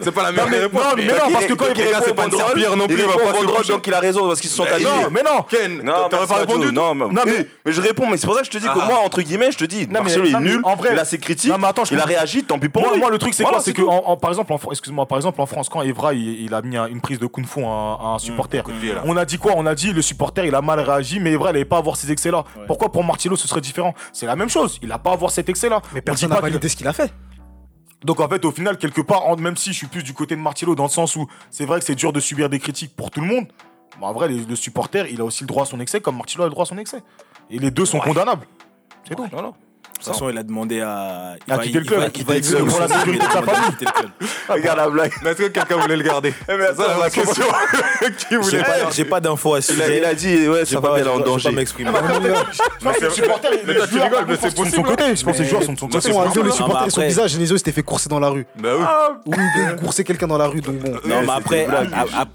[0.00, 0.82] C'est pas la meilleure Non, mais- des réponses.
[0.82, 3.02] non, mais non, parce que quand il répond c'est pas une serpillère non Il plus,
[3.04, 4.92] il pas donc il a raison parce qu'ils se sont Bah, qualifiés.
[5.02, 5.42] Non, mais non.
[5.48, 6.72] Ken, Non, t'aurais pas à répondu.
[6.72, 8.78] Non, mais, Non, mais- je réponds, mais c'est pour ça que je te dis que
[8.80, 8.86] Ah.
[8.86, 10.76] moi, entre guillemets, je te dis, Non, mais- Marcelo il non, est mais nul, en
[10.76, 11.52] vrai- il a ses critiques,
[11.90, 13.82] il a réagi, tant pis pour Moi, le truc, c'est quoi C'est que,
[14.20, 17.00] par exemple, excuse-moi, par exemple, en France, quand Evra il, il a mis un- une
[17.00, 18.62] prise de kung fu à un, à un supporter,
[19.04, 21.50] on a dit quoi On a dit le supporter, il a mal réagi, mais Evra,
[21.50, 22.44] il n'avait pas à avoir ces excès-là.
[22.66, 23.94] Pourquoi pour Martino, ce serait différent?
[24.12, 24.78] C'est la même chose.
[24.82, 25.80] Il n'a pas à avoir cet excès-là.
[25.92, 27.12] Mais On personne n'a validé ce qu'il a fait.
[28.04, 30.36] Donc en fait, au final, quelque part, en- même si je suis plus du côté
[30.36, 32.94] de Martillo dans le sens où c'est vrai que c'est dur de subir des critiques
[32.94, 33.46] pour tout le monde,
[33.98, 36.16] mais en vrai, les- le supporter, il a aussi le droit à son excès, comme
[36.16, 37.02] Martillo a le droit à son excès.
[37.50, 38.46] Et les deux sont condamnables.
[39.08, 39.26] C'est tout.
[39.32, 39.52] Voilà.
[39.98, 41.34] De toute façon, il a demandé à.
[41.46, 42.80] il À va- quitter le il club, va- il quitter va le exiler club pour
[42.80, 43.70] la le sécurité de sa famille.
[43.70, 44.10] quitter le club.
[44.48, 45.12] Regarde la blague.
[45.22, 47.44] Mais est-ce que quelqu'un voulait le garder Eh, mais attends, Ça, la question.
[48.00, 49.98] Qui J'ai voulait pas, j'ai pas d'infos à ce Il a, sujet.
[49.98, 51.50] il a dit, ouais, ça pas, va je être en je vais pas danger.
[51.50, 51.90] m'exprimer.
[51.90, 54.76] Non, c'est le supporter, mais toi, tu joueurs, rigoles, mais par c'est sont de possible.
[54.76, 55.16] son côté.
[55.16, 56.12] Je pense que les joueurs sont de son De toute côté.
[56.12, 58.46] les mais supporters, son après- visage, Genesio, il s'était fait courser dans la rue.
[58.56, 58.84] Bah oui.
[59.26, 60.92] Ou il coursait quelqu'un dans la rue, donc bon.
[61.04, 61.66] Non, mais après,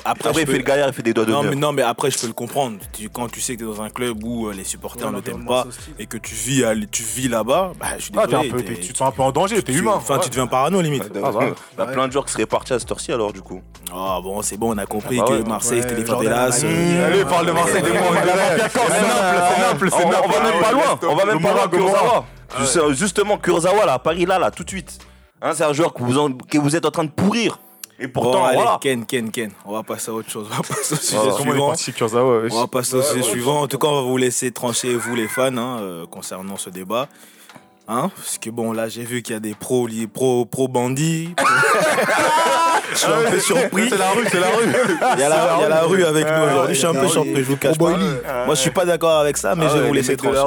[0.06, 2.28] après, il fait le gaillard, il fait des doigts mais, non, mais après, je peux
[2.28, 2.78] le comprendre.
[3.14, 5.46] Quand tu sais que tu es dans un club où euh, les supporters ne t'aiment
[5.46, 8.28] pas c'est et que tu vis, à l- tu vis là-bas, bah, je suis Ah,
[8.28, 8.64] t'es un désolé.
[8.64, 9.94] peu- t'es- t'es- tu te sens un peu en danger, t'es humain.
[9.96, 11.04] Enfin, tu deviens parano limite.
[11.24, 13.34] Ah, bah, Il y a plein de joueurs qui seraient partis à cette heure-ci alors,
[13.34, 13.62] du coup.
[13.94, 15.48] Ah bon, c'est bon, on a compris Ah bah que ouais.
[15.50, 16.10] Marseille c'était les.
[16.10, 16.64] Amavi.
[16.66, 17.98] euh, Allez, parle de Marseille, des mots.
[18.14, 21.68] C'est Naples, c'est Naples, c'est On, va même pas loin, on va même pas loin.
[21.68, 22.94] Kurzawa.
[22.94, 25.00] Justement, Kurzawa, là, à Paris, là, là, tout de suite.
[25.42, 27.60] Hein, c'est un joueur que vous, en- que vous êtes en train de pourrir.
[28.00, 28.80] Et Bon, pourtant, allez, voilà.
[28.82, 29.52] Ken, Ken, Ken.
[29.66, 30.48] On va passer à autre chose.
[30.52, 31.68] On va passer au sujet Comment il est suivant.
[31.68, 32.52] parti, Kurzawa wesh.
[32.54, 33.62] On va passer au sujet suivant.
[33.62, 36.70] En tout cas, on va vous laisser trancher, vous les fans, hein, euh, concernant ce
[36.70, 37.08] débat.
[37.88, 41.36] Hein Parce que bon, là, j'ai vu qu'il y a des pros, pro, pro bandits.
[42.92, 43.90] je suis un peu surpris.
[43.90, 44.64] C'est la rue, c'est la rue.
[45.16, 46.76] Il y a la, il y a la rue avec nous aujourd'hui.
[46.76, 47.98] Je suis un peu surpris, je vous cache pas.
[48.46, 50.46] Moi, je suis pas d'accord avec ça, mais Ah je vais vous laisser là.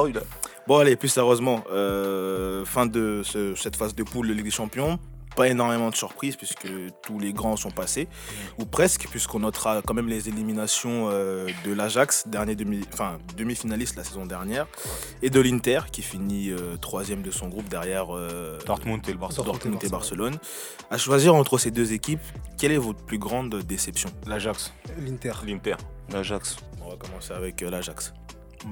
[0.67, 4.51] Bon, allez, plus sérieusement, euh, fin de ce- cette phase de poule de Ligue des
[4.51, 4.99] Champions.
[5.37, 6.67] Pas énormément de surprises puisque
[7.03, 8.07] tous les grands sont passés,
[8.57, 13.95] ou presque, puisqu'on notera quand même les éliminations euh, de l'Ajax, dernier demi, enfin, demi-finaliste
[13.97, 14.65] la saison dernière,
[15.21, 19.19] et de l'Inter qui finit euh, troisième de son groupe derrière euh, Dortmund et le.
[19.19, 20.39] Dortmund et Barcelone.
[20.89, 22.23] À choisir entre ces deux équipes,
[22.57, 24.09] quelle est votre plus grande déception?
[24.25, 24.73] L'Ajax.
[24.99, 25.33] L'Inter.
[25.45, 25.75] L'Inter.
[26.11, 26.57] L'Ajax.
[26.83, 28.11] On va commencer avec l'Ajax.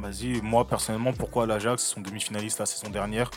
[0.01, 3.29] Vas-y, moi personnellement, pourquoi l'Ajax Ils sont demi-finalistes la saison dernière.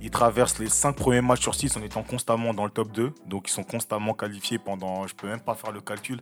[0.00, 3.12] Ils traversent les 5 premiers matchs sur 6 en étant constamment dans le top 2.
[3.26, 6.20] Donc ils sont constamment qualifiés pendant, je peux même pas faire le calcul,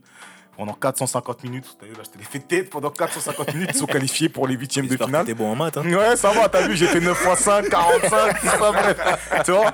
[0.56, 1.76] pendant 450 minutes.
[1.80, 2.70] T'as vu, là, je te l'ai fait tête.
[2.70, 5.24] Pendant 450 minutes, ils sont qualifiés pour les huitièmes de finale.
[5.24, 5.76] t'es bon en maths.
[5.76, 5.84] Hein.
[5.84, 9.42] Ouais, ça va, t'as vu, j'ai fait 9 x 5, 45, tout ça, bref.
[9.44, 9.72] Tu vois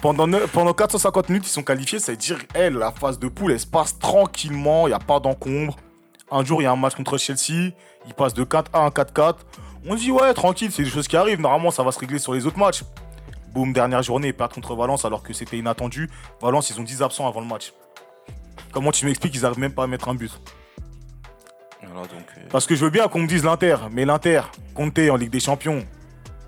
[0.00, 3.52] pendant, pendant 450 minutes, ils sont qualifiés, ça veut dire, elle, la phase de poule,
[3.52, 5.76] elle se passe tranquillement, il n'y a pas d'encombre.
[6.30, 7.72] Un jour, il y a un match contre Chelsea,
[8.06, 9.36] il passe de 4 à 4-4.
[9.86, 12.18] On se dit, ouais, tranquille, c'est des choses qui arrivent, normalement, ça va se régler
[12.18, 12.82] sur les autres matchs.
[13.52, 16.08] Boum, dernière journée, ils perdent contre Valence alors que c'était inattendu.
[16.40, 17.72] Valence, ils ont 10 absents avant le match.
[18.72, 20.32] Comment tu m'expliques qu'ils n'arrivent même pas à mettre un but?
[21.82, 22.08] Donc,
[22.38, 24.42] euh, parce que je veux bien qu'on me dise l'Inter, mais l'Inter,
[24.74, 25.84] Conte en Ligue des Champions,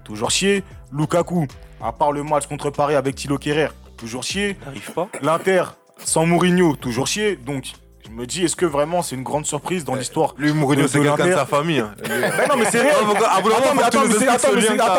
[0.05, 0.63] toujours chier.
[0.93, 1.47] Lukaku,
[1.83, 4.57] à part le match contre Paris avec Thilo Kerrer, toujours chier.
[4.65, 5.09] n'arrive pas.
[5.21, 5.65] L'Inter,
[5.99, 7.37] sans Mourinho, toujours chier.
[7.37, 7.73] Donc,
[8.13, 10.99] me dis, est-ce que vraiment c'est une grande surprise dans l'histoire Lui, Mourinho, de- c'est
[10.99, 11.79] de quelqu'un de l'Inter sa famille.
[11.81, 11.95] hein.
[12.09, 12.93] Mais non, mais c'est réel.
[13.01, 14.05] Ah, ah, Attends,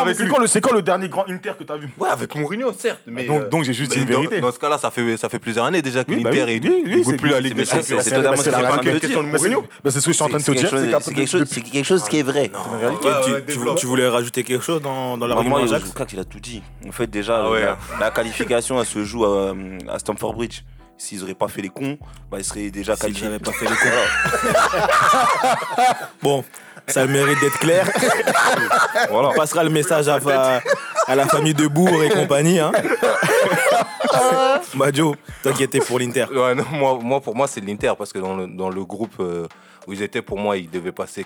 [0.05, 2.35] mais c'est- quand le- c'est quand le dernier grand Inter que t'as vu Ouais, avec
[2.35, 3.01] Mourinho, certes.
[3.07, 4.39] Mais donc, euh, donc j'ai juste dit une dans- vérité.
[4.41, 7.03] Dans ce cas-là, ça fait, ça fait plusieurs années déjà que Oui, bah l'Inter oui,
[7.05, 7.97] c'est- plus la Ligue c'est- des Champions.
[8.01, 9.37] c'est totalement C'est ce que pas je suis en train une de question de Bah,
[9.37, 9.61] Mourinho.
[9.61, 10.69] bah, c'est ce que je suis en train de te dire.
[11.01, 12.51] c'est quelque chose- c'est quelque chose qui est vrai.
[13.77, 16.61] Tu, voulais rajouter quelque chose dans, l'argument moi, Ajax je crois qu'il a tout dit.
[16.87, 19.53] En fait, déjà, Ah la, la qualification, elle se joue à
[19.99, 20.61] Stamford Bridge.
[21.03, 21.97] S'ils n'auraient pas fait les cons,
[22.31, 23.27] bah, ils seraient déjà S'ils qualifiés.
[23.27, 23.89] n'avaient pas fait les cons.
[26.23, 26.45] bon,
[26.87, 27.85] ça a le mérite d'être clair.
[29.09, 29.29] Voilà.
[29.29, 30.21] On passera le message à,
[31.13, 32.59] la famille de Bourg et compagnie.
[32.59, 32.71] Hein.
[34.75, 36.27] Madio, toi qui étais pour l'Inter.
[36.31, 39.15] Ouais, non, moi, moi, pour moi, c'est l'Inter parce que dans le, dans le groupe
[39.19, 39.45] euh,
[39.87, 41.25] où ils étaient, pour moi, ils devaient passer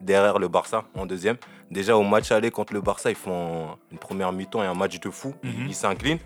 [0.00, 1.36] derrière le Barça en deuxième.
[1.70, 4.98] Déjà au match aller contre le Barça, ils font une première mi-temps et un match
[4.98, 5.34] de fou.
[5.42, 5.66] Mhm.
[5.68, 6.18] Ils s'inclinent.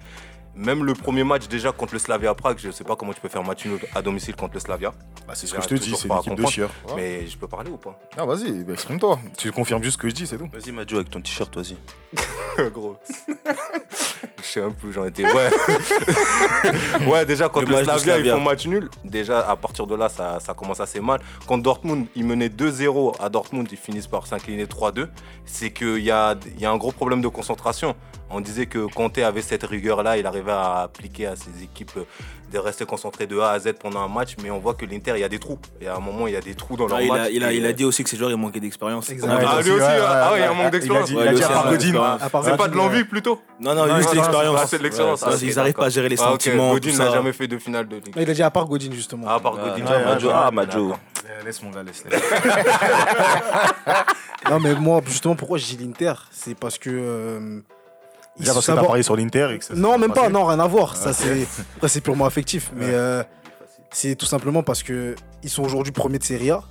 [0.57, 3.29] Même le premier match déjà contre le Slavia Prague, je sais pas comment tu peux
[3.29, 4.93] faire match nul à domicile contre le Slavia.
[5.27, 6.71] Bah, c'est ce que je te dis, c'est pas à l'équipe de chieur.
[6.95, 7.99] Mais je peux parler ou pas?
[8.17, 9.19] Ah, vas-y, bah, exprime-toi.
[9.37, 10.49] Tu confirmes juste ce que je dis, c'est tout.
[10.53, 11.77] Vas-y, Madjo, avec ton t-shirt, vas-y.
[12.71, 12.97] Gros.
[14.45, 15.25] Je sais un peu, j'en étais.
[15.25, 15.51] Ouais.
[17.09, 18.91] ouais, déjà, contre Le Slavia, ils font match nul.
[19.03, 21.21] Déjà, à partir de là, ça, ça commence assez mal.
[21.47, 25.09] Contre Dortmund, ils menaient 2-0 à Dortmund, ils finissent par s'incliner 3-2.
[25.47, 27.97] C'est qu'il y a, il y a un gros problème de concentration.
[28.37, 32.03] On disait que Conte avait cette rigueur-là, il arrivait à appliquer à ses équipes euh,
[32.53, 35.13] de rester concentré de A à Z pendant un match, mais on voit que l'Inter,
[35.15, 35.59] il y a des trous.
[35.81, 37.21] Il y a un moment, il y a des trous dans leur Ah, il, match.
[37.21, 39.09] a, il, a, et, il a euh, dit aussi que ses joueurs ils manquaient d'expérience.
[39.09, 39.41] Exactement.
[39.49, 41.11] Ah, lui aussi, ah, ouais, il y a un manque d'expérience.
[41.11, 42.19] Il a dit à aussi, part il a Godin.
[42.21, 44.59] À part C'est pas de l'envie plutôt Non, non, juste l'expérience.
[44.61, 45.23] ah, c'est de l'expérience.
[45.23, 46.73] Ouais, Ah, ils n'arrivent pas à gérer les Ah, sentiments.
[46.73, 48.15] Godin n'a jamais fait de finale de Ligue.
[48.17, 49.27] Il a dit à part Godin, justement.
[49.29, 49.85] Ah, par Ouais, Godin.
[50.33, 50.93] Ah, ah, Madjo.
[51.45, 52.23] Laisse mon gars, laisse, laisse.
[54.51, 56.13] Non, mais moi, justement, pourquoi je dis l'Inter?
[56.31, 57.63] C'est parce que.
[58.39, 60.13] Déjà parce sont que t'as d'abord- parié sur l'Inter et que ça s'est Non, même
[60.13, 60.97] pas, non, rien à voir.
[60.97, 61.47] Ça, c'est...
[61.77, 62.71] Après, c'est purement affectif.
[62.75, 63.23] Mais euh,
[63.93, 66.63] c'est tout simplement parce que ils sont aujourd'hui premiers de Serie A.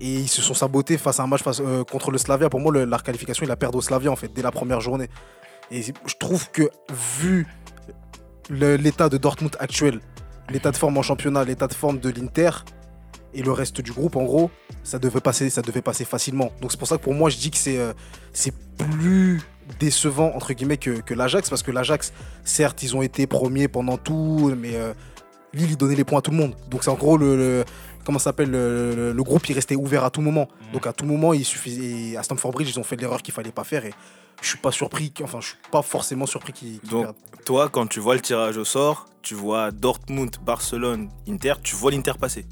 [0.00, 2.50] Et ils se sont sabotés face à un match face- euh, contre le Slavia.
[2.50, 4.80] Pour moi, le- la qualification, ils la perdent au Slavia, en fait, dès la première
[4.80, 5.08] journée.
[5.70, 6.68] Et je trouve que,
[7.20, 7.46] vu
[8.50, 10.00] le- l'état de Dortmund actuel,
[10.50, 12.50] l'état de forme en championnat, l'état de forme de l'Inter
[13.32, 14.50] et le reste du groupe, en gros,
[14.82, 16.50] ça devait passer, ça devait passer facilement.
[16.60, 17.92] Donc c'est pour ça que pour moi, je dis que c'est euh,
[18.32, 19.40] c'est plus
[19.78, 22.12] décevant entre guillemets que, que l'Ajax parce que l'Ajax,
[22.44, 24.92] certes, ils ont été premiers pendant tout, mais euh,
[25.52, 26.54] Lille, il donnait les points à tout le monde.
[26.70, 27.64] Donc c'est en gros le, le-
[28.04, 30.48] comment ça s'appelle le, le- le groupe, il restait ouvert à tout moment.
[30.72, 33.52] Donc à tout moment, il suffisait à Stamford Bridge, ils ont fait l'erreur qu'il fallait
[33.52, 33.94] pas faire et
[34.42, 37.16] je suis pas surpris, enfin je suis pas forcément surpris qu'ils Donc, perdent.
[37.46, 41.92] toi, quand tu vois le tirage au sort, tu vois Dortmund, Barcelone, Inter, tu vois
[41.92, 42.44] l'Inter passer.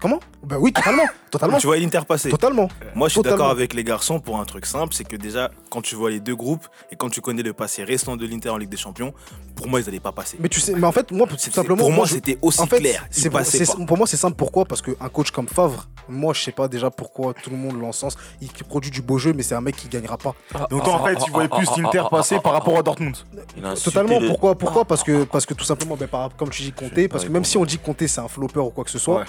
[0.00, 0.20] Comment?
[0.42, 2.28] Bah oui, totalement, totalement, Tu vois l'Inter passer.
[2.28, 2.68] totalement.
[2.94, 5.80] Moi, je suis d'accord avec les garçons pour un truc simple, c'est que déjà, quand
[5.80, 8.58] tu vois les deux groupes et quand tu connais le passé récent de l'Inter en
[8.58, 9.14] Ligue des Champions,
[9.56, 10.36] pour moi, ils n'allaient pas passer.
[10.38, 12.66] Mais tu sais, mais en fait, moi, tout C'est- simplement, pour moi, c'était aussi en
[12.66, 13.06] fait, clair.
[13.16, 13.84] Ils pour, passaient c'est- pas.
[13.86, 14.36] pour moi, c'est simple.
[14.36, 14.66] Pourquoi?
[14.66, 18.16] Parce qu'un coach comme Favre, moi, je sais pas déjà pourquoi tout le monde l'encense.
[18.42, 20.34] Il produit du beau jeu, mais c'est un mec qui gagnera pas.
[20.70, 23.16] Donc toi, en fait, tu voyais plus l'Inter passer par rapport à Dortmund.
[23.56, 24.20] Il a insulté Totalement.
[24.20, 24.54] les- Pourquoi?
[24.56, 24.84] Pourquoi?
[24.84, 27.44] Parce que parce que tout simplement, ben, par- comme tu dis Conte, parce que même
[27.46, 29.24] si on dit Conte c'est un flopper ou quoi que ce soit, Ouais.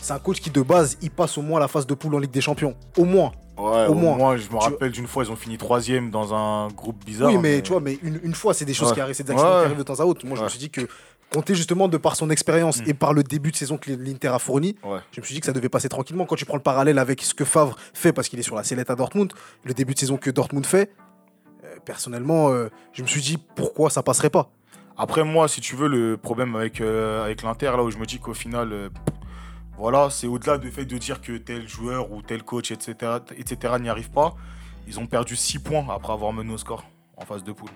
[0.00, 2.18] C'est un coach qui de base, il passe au moins la phase de poule en
[2.18, 3.32] Ligue des Champions, au moins.
[3.58, 4.16] Ouais, Au au moins.
[4.16, 4.36] moins.
[4.38, 7.28] je me rappelle d'une fois, ils ont fini troisième dans un groupe bizarre.
[7.30, 8.94] oui, mais, tu vois, mais une, une fois, c'est des choses Ouais.
[8.94, 9.60] qui arrivent, c'est des accidents Ouais.
[9.60, 10.24] qui arrivent de temps à autre.
[10.26, 10.82] Moi, je me suis dit que
[11.32, 12.88] Conte justement de par son expérience Mm.
[12.88, 14.98] et par le début de saison que l'Inter a fourni, Ouais.
[15.12, 16.24] je me suis dit que ça devait passer tranquillement.
[16.26, 18.64] Quand tu prends le parallèle avec ce que Favre fait, parce qu'il est sur la
[18.64, 20.90] sellette à Dortmund, le début de saison que Dortmund fait,
[21.64, 24.50] euh, personnellement, euh, je me suis dit pourquoi ça passerait pas?
[24.96, 28.06] Après, moi, si tu veux, le problème avec, euh, avec l'Inter, là où je me
[28.06, 28.90] dis qu'au final,
[29.80, 33.74] voilà, c'est au-delà du fait de dire que tel joueur ou tel coach, etc., etc.,
[33.80, 34.34] n'y arrive pas.
[34.86, 36.84] Ils ont perdu 6 points après avoir mené au score
[37.16, 37.70] en phase de poule.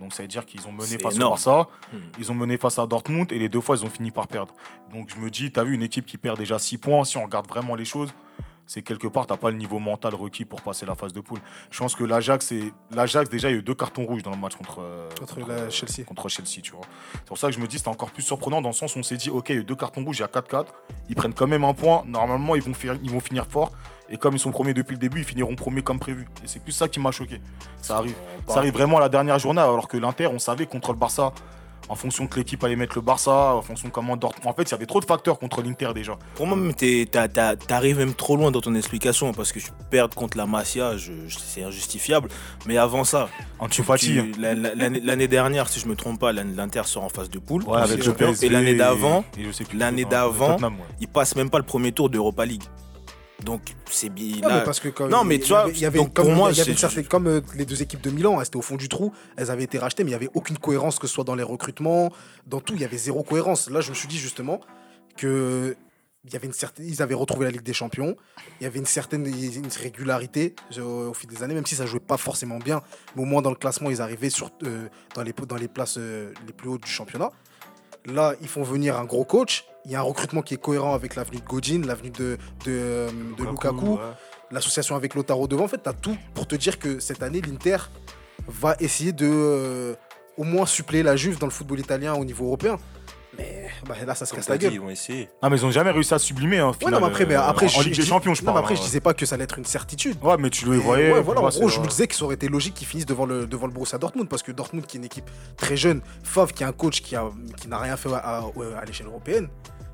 [0.00, 1.98] Donc ça veut dire qu'ils ont mené face au Barça, Hmm.
[2.18, 4.54] ils ont mené face à Dortmund et les deux fois ils ont fini par perdre.
[4.92, 7.22] Donc je me dis, t'as vu une équipe qui perd déjà 6 points, si on
[7.24, 8.12] regarde vraiment les choses,
[8.66, 11.38] c'est quelque part, t'as pas le niveau mental requis pour passer la phase de poule.
[11.70, 14.32] Je pense que l'Ajax, c'est l'Ajax déjà il y a eu deux cartons rouges dans
[14.32, 16.04] le match contre, euh, Contre la Chelsea.
[16.04, 16.82] contre Chelsea, tu vois.
[17.14, 18.98] C'est pour ça que je me dis c'était encore plus surprenant dans le sens où
[18.98, 20.66] on s'est dit ok, il y a eu deux cartons rouges, il y a 4-4,
[21.08, 23.70] ils prennent quand même un point, normalement ils vont, faire, ils vont finir fort,
[24.08, 26.26] et comme ils sont premiers depuis le début, ils finiront premiers comme prévu.
[26.44, 27.40] Et c'est plus ça qui m'a choqué.
[27.82, 28.14] Ça arrive,
[28.48, 31.32] ça arrive vraiment à la dernière journée, alors que l'Inter, on savait contre le Barça,
[31.88, 34.48] en fonction que l'équipe allait mettre le Barça, en fonction de comment Dortmund.
[34.48, 36.16] En fait, il y avait trop de facteurs contre l'Inter déjà.
[36.34, 36.58] Pour moi,
[37.66, 41.12] t'arrives même trop loin dans ton explication parce que tu perds contre la Masia, je-
[41.28, 42.28] je- c'est injustifiable.
[42.66, 43.28] Mais avant ça,
[44.54, 47.62] la- l'année dernière, si je me trompe pas, l'Inter sort en phase de poule.
[47.64, 48.02] Ouais, avec
[48.42, 49.24] Et l'année d'avant,
[49.74, 50.84] l'année d'avant, ouais.
[51.00, 52.64] ils passent même pas le premier tour d'Europa League.
[53.44, 54.36] Donc c'est bien.
[54.42, 56.26] Non, là- mais parce que comme- Non, mais tu vois, il y avait donc comme,
[56.26, 58.40] pour moi, il y avait une c'est- certaine- comme euh, les deux équipes de Milan,
[58.40, 60.56] elles étaient au fond du trou, elles avaient été rachetées, mais il n'y avait aucune
[60.58, 62.10] cohérence, que ce soit dans les recrutements,
[62.46, 63.68] dans tout, il y avait zéro cohérence.
[63.70, 64.60] Là, je me suis dit justement
[65.16, 65.76] que
[66.24, 68.16] il y avait une certaine, ils avaient retrouvé la Ligue des Champions,
[68.60, 71.86] il y avait une certaine une régularité euh, au fil des années, même si ça
[71.86, 72.82] jouait pas forcément bien,
[73.14, 75.98] mais au moins dans le classement, ils arrivaient sur, euh, dans, les, dans les places
[75.98, 77.30] euh, les plus hautes du championnat.
[78.06, 79.66] Là, ils font venir un gros coach.
[79.86, 82.68] Il y a un recrutement qui est cohérent avec l'avenue de Godin, l'avenue de, de,
[82.68, 83.98] euh, de Lukaku, ouais.
[84.50, 85.64] l'association avec Lotaro devant.
[85.64, 87.76] En fait, tu as tout pour te dire que cette année, l'Inter
[88.48, 89.94] va essayer de euh,
[90.36, 92.78] au moins suppléer la Juve dans le football italien au niveau européen.
[93.38, 94.72] Mais bah, là, ça se Comme casse la dit, gueule.
[94.74, 95.28] ils vont essayer.
[95.42, 96.58] Ah, mais ils ont jamais réussi à sublimer.
[96.58, 98.34] Hein, Ouais, non, mais après, mais euh, après, en, je, en Ligue je des Champions,
[98.34, 98.64] je non, mais parle.
[98.64, 98.84] après, je hein.
[98.84, 100.16] disais pas que ça allait être une certitude.
[100.22, 101.12] Ouais, mais tu le Mais voyais.
[101.12, 103.26] ouais, voilà, en gros, je me disais que ça aurait été logique qu'ils finissent devant
[103.26, 106.52] le, devant le Borussia Dortmund parce que Dortmund, qui est une équipe très jeune, Favre,
[106.52, 109.48] qui est un coach qui a- qui n'a rien fait à, à- à l'échelle européenne,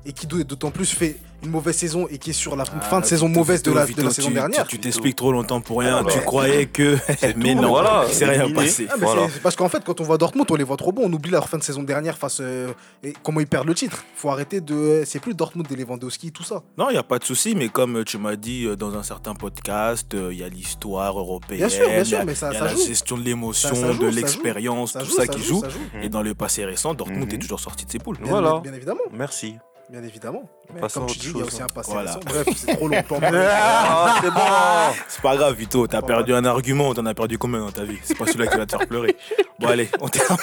[0.05, 3.01] et qui d'autant plus fait une mauvaise saison et qui est sur la Ah, fin
[3.01, 4.65] de saison mauvaise de la, Vito, de la Vito, saison tu- dernière.
[4.65, 5.97] Tu t'expliques trop longtemps pour rien.
[5.97, 6.09] Alors.
[6.11, 6.97] Tu croyais que.
[7.35, 8.87] Mais tout, non, voilà, il s'est rien passé.
[8.89, 9.27] Ah, mais Voilà.
[9.27, 11.01] c'est- c'est parce qu'en fait, quand on voit Dortmund, on les voit trop bons.
[11.05, 12.37] On oublie leur fin de saison dernière face.
[12.39, 12.71] euh,
[13.03, 14.05] et comment ils perdent le titre.
[14.15, 15.03] Faut arrêter de.
[15.05, 16.63] C'est plus Dortmund et Lewandowski, tout ça.
[16.77, 18.95] Non, il n'y a pas de souci, mais comme euh, tu m'as dit euh, dans
[18.95, 22.19] un certain podcast, euh, il y a l'histoire européenne, Bien sûr, bien il y sûr,
[22.19, 22.85] a- mais ça- il y a ça la joue.
[22.87, 25.61] gestion de l'émotion, Ça- ça joue, de l'expérience, tout joue, ça qui joue.
[26.01, 27.35] Et dans le passé récent, Dortmund Mhm.
[27.35, 28.17] est toujours sorti de ses poules.
[28.21, 28.61] Voilà.
[28.63, 29.01] bien évidemment.
[29.11, 29.55] Merci.
[29.89, 30.49] Bien évidemment.
[30.73, 32.19] Mais Passons comme tu dis, il y a aussi un passé Voilà.
[32.25, 32.97] Bref, c'est trop long.
[33.21, 34.39] Ah, c'est bon.
[35.07, 37.97] C'est pas grave, Vito, t'as perdu un argument, t'en as perdu combien dans ta vie?
[38.03, 39.15] C'est pas celui-là qui va te faire pleurer.
[39.59, 40.39] Bon, allez, on termine,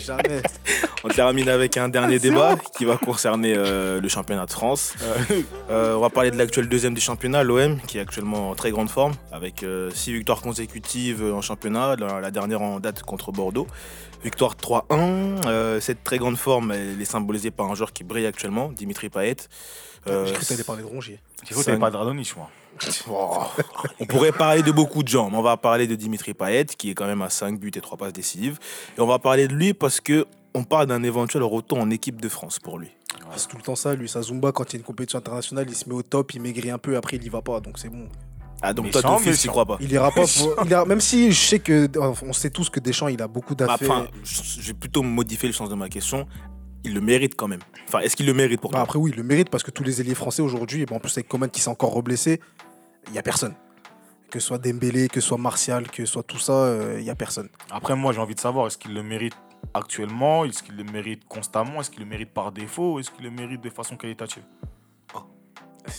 [0.00, 0.42] Jamais.
[1.04, 4.94] on termine avec un dernier débat qui va concerner euh, le championnat de France.
[5.70, 8.70] Euh, on va parler de l'actuel deuxième du championnat, l'OM, qui est actuellement en très
[8.72, 9.64] grande forme, avec
[9.94, 13.68] 6 victoires consécutives en championnat, la, la dernière en date contre Bordeaux.
[14.24, 14.82] Victoire 3-1.
[15.46, 19.08] Euh, cette très grande forme, elle est symbolisée par un joueur qui brille actuellement, Dimitri
[19.10, 19.36] Payet.
[20.08, 21.20] Euh, J'ai cru que t'allais parler de Rongier.
[21.44, 22.48] J'ai cru que t'avais pas de Radonich, moi.
[24.00, 26.90] on pourrait parler de beaucoup de gens, mais on va parler de Dimitri Payet, qui
[26.90, 28.58] est quand même à 5 buts et 3 passes décisives.
[28.96, 32.20] Et on va parler de lui parce que on parle d'un éventuel retour en équipe
[32.20, 32.90] de France pour lui.
[33.36, 34.08] C'est tout le temps ça, lui.
[34.08, 36.42] Sa Zumba, quand il y a une compétition internationale, il se met au top, il
[36.42, 37.60] maigrit un peu, après il y va pas.
[37.60, 38.08] Donc c'est bon.
[38.60, 39.50] Ah, donc Méchant, toi, ton fils, tu méchant.
[39.52, 39.76] crois pas?
[39.80, 41.88] Il ira pas pour- il ira- Même si je sais que.
[41.98, 43.90] On sait tous que Deschamps, il a beaucoup Bah, d'affaires.
[43.90, 46.26] Enfin, je vais plutôt modifier le sens de ma question.
[46.84, 47.60] Il le mérite quand même.
[47.88, 48.82] Enfin, est-ce qu'il le mérite pour Bah, toi?
[48.84, 51.12] après, oui, il le mérite parce que tous les ailiers français aujourd'hui, bon, en plus
[51.16, 52.40] avec Coman qui s'est encore reblessé,
[53.08, 53.54] il y a personne.
[54.30, 57.04] Que ce soit Dembélé, que ce soit Martial, que ce soit tout ça, euh, il
[57.04, 57.48] y a personne.
[57.70, 59.34] Après, moi, j'ai envie de savoir, est-ce qu'il le mérite
[59.74, 60.44] actuellement?
[60.44, 61.80] Est-ce qu'il le mérite constamment?
[61.80, 62.98] Est-ce qu'il le mérite par défaut?
[62.98, 64.42] Est-ce qu'il le mérite de façon qualitative?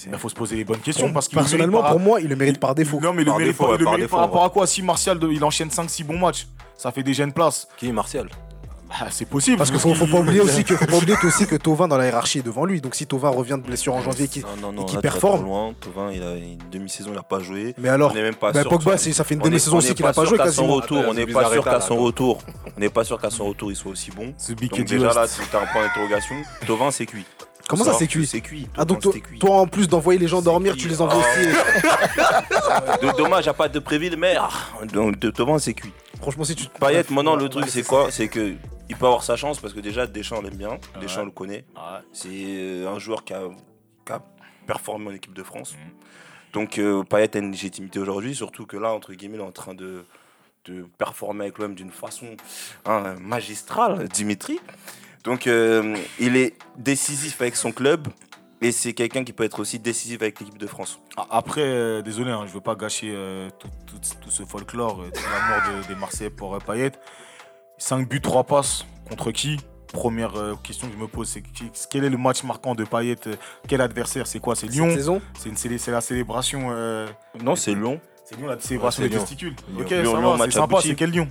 [0.08, 1.12] Il faut se poser les bonnes questions.
[1.12, 3.00] parce mérite Personnellement, par- pour moi, il le mérite par défaut.
[3.02, 4.26] Non, mais il le Par mérite, défaut, par, ouais, il le par mérite défaut, par
[4.26, 4.48] rapport ouais.
[4.48, 4.65] à quoi?
[4.67, 7.67] Si Martial, de- il enchaîne 5-6 bons matchs, ça fait déjà une place.
[7.78, 8.30] Qui Martial?
[8.99, 9.58] Bah, c'est possible.
[9.58, 11.88] Parce qu'il faut, faut pas oublier aussi que, faut pas oublier que, aussi que Tovin
[11.88, 12.79] dans la hiérarchie est devant lui.
[12.82, 14.41] Donc si Tovin revient de blessure en janvier, qui...
[14.41, 15.39] Non, non, non, et qui là, performe.
[15.41, 15.73] trop loin.
[15.79, 17.73] Tovin, il a une demi-saison, il n'a pas joué.
[17.77, 18.69] mais alors, on n'est même pas bah, sûr.
[18.69, 20.38] Pogba, que- ça fait une on est- demi-saison on aussi qu'il a pas sûr joué
[20.38, 21.08] qu'à son quasiment.
[21.10, 22.39] on n'est pas sûr qu'à là, son retour,
[22.75, 24.34] on n'est pas sûr qu'à son retour il soit aussi bon.
[24.47, 26.36] Donc déjà là, c'est un point d'interrogation.
[26.67, 27.25] Tovin, c'est cuit.
[27.67, 28.67] Comment ça, c'est cuit C'est cuit.
[28.77, 28.99] Ah donc
[29.39, 31.47] toi, en plus d'envoyer les gens dormir, tu les envoies aussi.
[33.01, 34.49] De- Dommage, à pas de Préville, mais ah,
[35.34, 35.93] Tovin, c'est cuit.
[36.24, 38.56] Franchement, si tu te Payet, maintenant, le truc, c'est quoi C'est que
[38.90, 40.80] il peut avoir sa chance parce que déjà, Deschamps l'aime bien.
[41.02, 41.26] Deschamps Ouais.
[41.26, 41.66] le connaît.
[41.76, 42.00] Ouais.
[42.14, 43.42] C'est euh, un joueur qui a,
[44.06, 44.22] qui a
[44.66, 45.44] performé en équipe de.
[45.44, 45.76] France.
[46.54, 49.52] Donc euh, Payet a une légitimité aujourd'hui, surtout que là, entre guillemets, il est en
[49.52, 50.06] train de,
[50.66, 52.38] de performer avec l'OM d'une façon
[52.86, 54.62] hein, magistrale, Dimitri.
[55.26, 58.08] Donc euh, il est décisif avec son club
[58.63, 60.99] et c'est quelqu'un qui peut être aussi décisif avec l'équipe de France.
[61.17, 65.02] Ah, Après, euh, désolé, hein, je veux pas gâcher euh, tout, tout- tout ce folklore
[65.02, 66.91] euh, de l'amour de- des Marseillais pour euh, Payet.
[67.78, 68.86] 5 buts, 3 passes.
[69.10, 69.58] Contre qui?
[69.91, 71.43] Première euh, question que je me pose, c'est
[71.89, 73.15] quel est le match marquant de Payet
[73.67, 74.26] Quel adversaire?
[74.26, 74.56] C'est quoi?
[74.56, 74.89] C'est Lyon?
[74.91, 75.21] saison?
[75.38, 76.69] C'est une célé- c'est la célébration.
[76.71, 77.08] euh,
[77.43, 77.99] Non, c'est Lyon.
[78.26, 79.26] c'est Lyon la célébration Ouais, des c'est Lyon.
[79.28, 79.56] testicules.
[79.69, 79.82] Lyon.
[79.82, 80.78] Ok, Lyon, ça Lyon, va, c'est sympa.
[80.82, 81.28] C'est quel Lyon?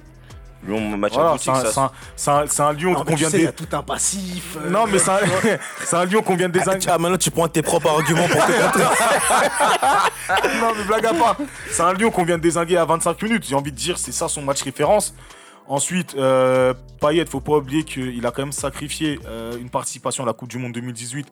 [0.64, 3.38] Lyon, match Voilà, c'est un, ça- c'est un- c'est un- Lyon Ah, qu'on vient sais,
[3.38, 3.56] il y a de.
[3.56, 4.56] tout un passif.
[4.58, 5.18] euh, Non, mais c'est un,
[5.84, 6.78] c'est un Lyon qu'on vient de désinguer.
[6.78, 8.82] Tiens, maintenant tu prends tes propres arguments pour te contrer.
[10.60, 11.36] non, mais blague à part.
[11.70, 13.44] C'est un Lyon qu'on vient de désinguer à 25 minutes.
[13.48, 15.14] J'ai envie de dire, c'est ça son match référence.
[15.68, 20.26] Ensuite, euh, Payet, faut pas oublier qu'il a quand même sacrifié euh, une participation à
[20.26, 21.28] la Coupe du Monde 2018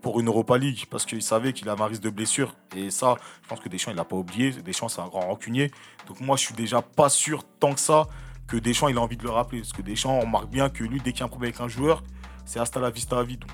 [0.00, 2.54] pour une Europa League parce qu'il savait qu'il avait un risque de blessure.
[2.76, 4.50] Et ça, je pense que Deschamps, il l'a pas oublié.
[4.52, 5.70] Deschamps, c'est un grand rancunier.
[6.08, 8.06] Donc moi, je suis déjà pas sûr tant que ça
[8.52, 9.60] que Deschamps, il a envie de le rappeler.
[9.60, 11.60] Parce que Deschamps, on remarque bien que lui, dès qu'il y a un problème avec
[11.60, 12.02] un joueur,
[12.44, 13.38] c'est hasta la vista à vie.
[13.38, 13.50] Donc,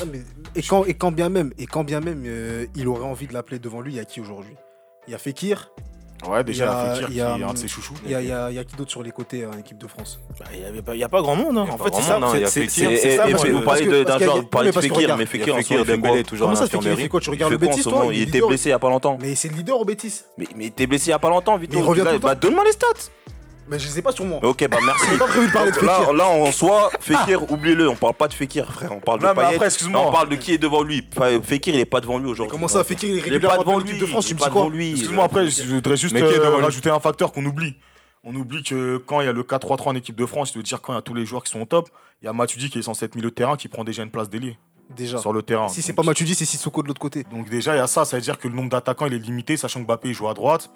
[0.00, 0.22] Ah, mais-
[0.54, 3.32] et, quand, et quand bien même, et quand bien même euh, il aurait envie de
[3.34, 4.54] l'appeler devant lui, il y a qui aujourd'hui
[5.08, 5.70] Il y a Fekir,
[6.28, 7.94] ouais, déjà, Il y a- un de hum, ses chouchous.
[8.04, 9.52] il y a, il y a- il y a qui d'autre sur les côtés en
[9.56, 11.56] équipe de France Bah, Il n'y a, pas- il y a pas grand monde.
[11.56, 11.64] hein.
[11.64, 12.12] Il y a En pas fait, grand c'est ça.
[12.18, 12.68] monde, non, il y a c'est-
[13.16, 16.64] ça, vous parlez de- d'un joueur, vous parlez Fekir, mais Fekir Dembélé, toujours Comment ça,
[16.64, 17.02] l'infirmerie.
[17.04, 19.16] Fekir, Tu regardes le Bétis, toi Il était blessé il y a pas longtemps.
[19.20, 20.22] Mais c'est le leader au Bétis.
[20.36, 21.78] Mais mais il était blessé il y a pas longtemps, Vito.
[22.20, 23.10] Bah donne-moi les stats.
[23.68, 24.38] Mais je sais pas sur moi.
[24.44, 25.06] Ok, bah merci.
[25.10, 26.12] J'ai pas prévu de parler de Là, Fekir.
[26.12, 29.34] là, en soi, Fekir, oubliez-le, on parle pas de Fekir, frère, on parle Non, de
[29.34, 29.54] Payet.
[29.54, 30.00] après, excuse-moi.
[30.02, 31.04] Là, on parle de qui est devant lui.
[31.16, 32.50] Enfin, Fekir, il est pas devant lui aujourd'hui.
[32.52, 33.98] Comment ça, Fekir, il est Il est régulièrement pas devant lui.
[33.98, 34.90] de France, il tu est me pas dis quoi devant lui.
[34.92, 37.74] Excuse-moi, après, je voudrais juste euh, rajouter un facteur qu'on oublie.
[38.22, 40.62] On oublie que quand il y a le 4-3-3 en équipe de France, je veux
[40.64, 41.88] dire quand il y a tous les joueurs qui sont au top,
[42.22, 44.10] il y a Matuidi qui est censé être milieu de terrain qui prend déjà une
[44.10, 44.58] place d'ailier
[44.96, 45.18] Déjà.
[45.18, 45.68] sur le terrain.
[45.68, 47.24] Si c'est pas Matuidi, c'est Sissoko de l'autre côté.
[47.30, 49.18] Donc déjà, il y a ça, ça veut dire que le nombre d'attaquants il est
[49.18, 50.70] limité, sachant que Mbappé joue à droite.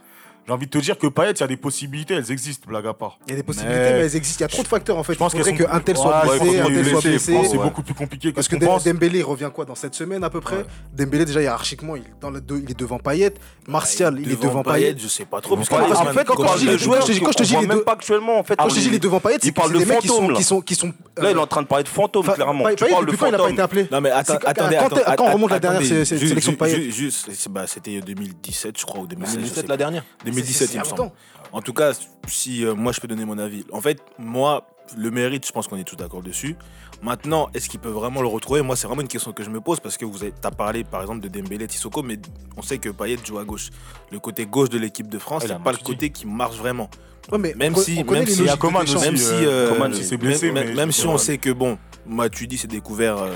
[0.46, 2.86] J'ai envie de te dire que Payet, il y a des possibilités, elles existent, blague
[2.86, 3.18] à part.
[3.26, 4.38] Il y a des possibilités, mais, elles existent.
[4.40, 5.12] Il y a trop de facteurs en fait.
[5.14, 7.18] Je pense faudrait qu'elles sont- qu'un tel soit Ouais, blessé, un tel soit blessé.
[7.44, 7.64] C'est Ouais.
[7.64, 8.84] beaucoup plus compliqué que Parce ce que Dem- pense.
[8.84, 10.64] Dembélé il revient quoi dans cette semaine à peu près
[10.96, 13.34] Dembélé déjà hiérarchiquement il, est dans le deux- il est devant Payet,
[13.68, 14.94] Martial il est devant Payet.
[14.98, 15.56] je sais pas trop.
[15.56, 17.42] Parce parce en fait, quand comment je dis les joueurs, je dis- quand je te
[17.44, 18.56] dis les même pas actuellement en fait.
[18.56, 19.90] Quand je te dis il est devant Payet, c'est il que parle c'est de des
[19.90, 20.40] mecs qui sont qui là.
[20.42, 22.64] sont sont Là, il est en train de parler de fantôme clairement.
[22.64, 23.88] Payet, Tu parles de depuis quand il a pas été appelé?
[23.90, 26.90] Non mais attendez, quand- attendez, quand on remonte la dernière sélection de Payet?
[26.90, 29.34] juste- bah, c'était 2017 je crois ou 2016.
[29.34, 31.00] je 2017 sais la dernière 2017 il me semble.
[31.02, 31.14] longtemps.
[31.52, 31.92] En tout cas,
[32.28, 33.64] si euh, moi je peux donner mon avis.
[33.72, 34.66] En fait, moi,
[34.96, 36.56] le mérite, je pense qu'on est tous d'accord dessus.
[37.02, 38.60] Maintenant, est-ce qu'il peut vraiment le retrouver?
[38.62, 40.84] Moi, c'est vraiment une question que je me pose parce que vous avez as parlé
[40.84, 42.18] par exemple de Dembélé, Tissoko, mais
[42.56, 43.70] on sait que Payet joue à gauche.
[44.12, 46.26] Le côté gauche de l'équipe de France, Ah, il c'est a pas le côté qui
[46.26, 46.90] marche vraiment.
[47.32, 48.96] Ouais, mais Même on- si- on même si- Coman aussi.
[48.98, 50.50] même si, euh, euh, Coman, il s'est blessé.
[50.52, 53.30] même, mais même je si veux on sait que bon, Matuidi s'est découvert euh,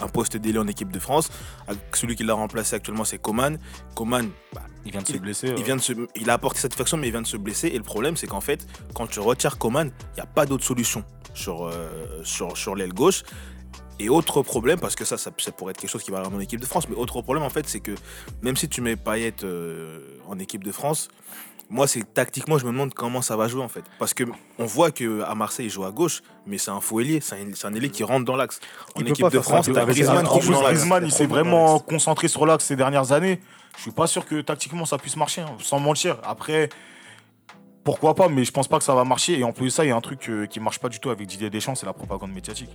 [0.00, 1.30] un poste d'ailier en équipe de France.
[1.92, 3.58] Celui qui l'a remplacé actuellement, c'est Coman.
[3.94, 5.54] Coman, bah, Il vient de se blesser.
[5.56, 7.68] il, vient de se, il a apporté satisfaction, mais il vient de se blesser.
[7.68, 10.64] Et le problème, c'est qu'en fait, quand tu retires Coman, il n'y a pas d'autre
[10.64, 13.22] solution sur, euh, sur, sur l'aile gauche.
[14.00, 16.34] Et autre problème, parce que ça, ça, ça pourrait être quelque chose qui va arriver
[16.34, 17.92] en équipe de France, mais autre problème, en fait, c'est que
[18.42, 21.08] même si tu mets Payet euh, en équipe de France,
[21.70, 23.84] moi, c'est tactiquement, je me demande comment ça va jouer, en fait.
[23.98, 24.24] Parce que
[24.58, 27.46] on voit qu'à Marseille, il joue à gauche, mais c'est un faux ailier, c'est un,
[27.54, 28.60] c'est un ailier qui rentre dans l'axe.
[28.94, 30.00] En Il équipe de France, t'as qui.
[30.00, 33.40] Griezmann, il s'est vraiment concentré sur l'axe ces dernières années.
[33.76, 36.18] Je suis pas sûr que tactiquement ça puisse marcher, hein, sans mentir.
[36.22, 36.68] Après,
[37.84, 39.38] pourquoi pas, mais je pense pas que ça va marcher.
[39.38, 40.98] Et en plus de ça, il y a un truc euh, qui marche pas du
[41.00, 42.70] tout avec Didier Deschamps, c'est la propagande médiatique.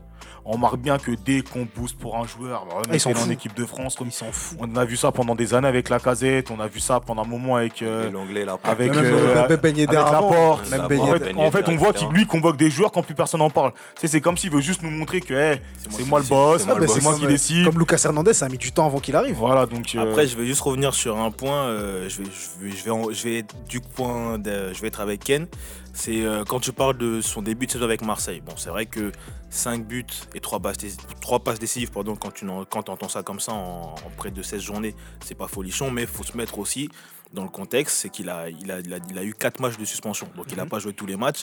[0.45, 3.15] On remarque bien que dès qu'on booste pour un joueur, bah, Ah, ils s'en mettez-le
[3.15, 3.31] en foutent.
[3.33, 4.57] équipe de France, comme Il s'en fout.
[4.61, 7.23] on a vu ça pendant des années avec la casette, on a vu ça pendant
[7.23, 7.81] un moment avec.
[7.81, 8.57] euh, L'anglais là.
[8.63, 10.69] avec, Même euh, Yedder avec avant, Laporte.
[10.71, 13.39] même En fait, en fait, on voit qu'il lui convoque des joueurs quand plus personne
[13.39, 13.71] n'en parle.
[13.95, 16.61] Tu sais, c'est comme s'il veut juste nous montrer que hey, c'est moi le boss,
[16.61, 17.65] c'est moi Ah, le c'est moi qui comme- décide.
[17.65, 19.35] Comme Lucas Hernandez, ça a mis du temps avant qu'il arrive.
[19.35, 19.95] Voilà, donc.
[19.95, 21.67] euh, Après, je vais juste revenir sur un point.
[22.07, 22.69] je, vais, je,
[23.15, 24.37] je, du point.
[24.43, 25.47] je vais être avec Ken.
[25.93, 28.41] C'est euh, quand tu parles de son début de saison avec Marseille.
[28.41, 29.11] Bon, c'est vrai que
[29.49, 30.91] 5 buts et 3 passes, dé-
[31.21, 34.41] trois passes décisives pardon, quand tu quand entends ça comme ça en, en près de
[34.43, 36.89] 16 journées, c'est pas folichon, mais il faut se mettre aussi
[37.33, 39.77] dans le contexte c'est qu'il a, il a, il a, il a eu 4 matchs
[39.77, 40.27] de suspension.
[40.35, 41.41] Donc il n'a pas joué tous les matchs.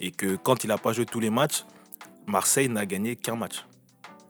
[0.00, 1.64] Et que quand il n'a pas joué tous les matchs,
[2.26, 3.64] Marseille n'a gagné qu'un match.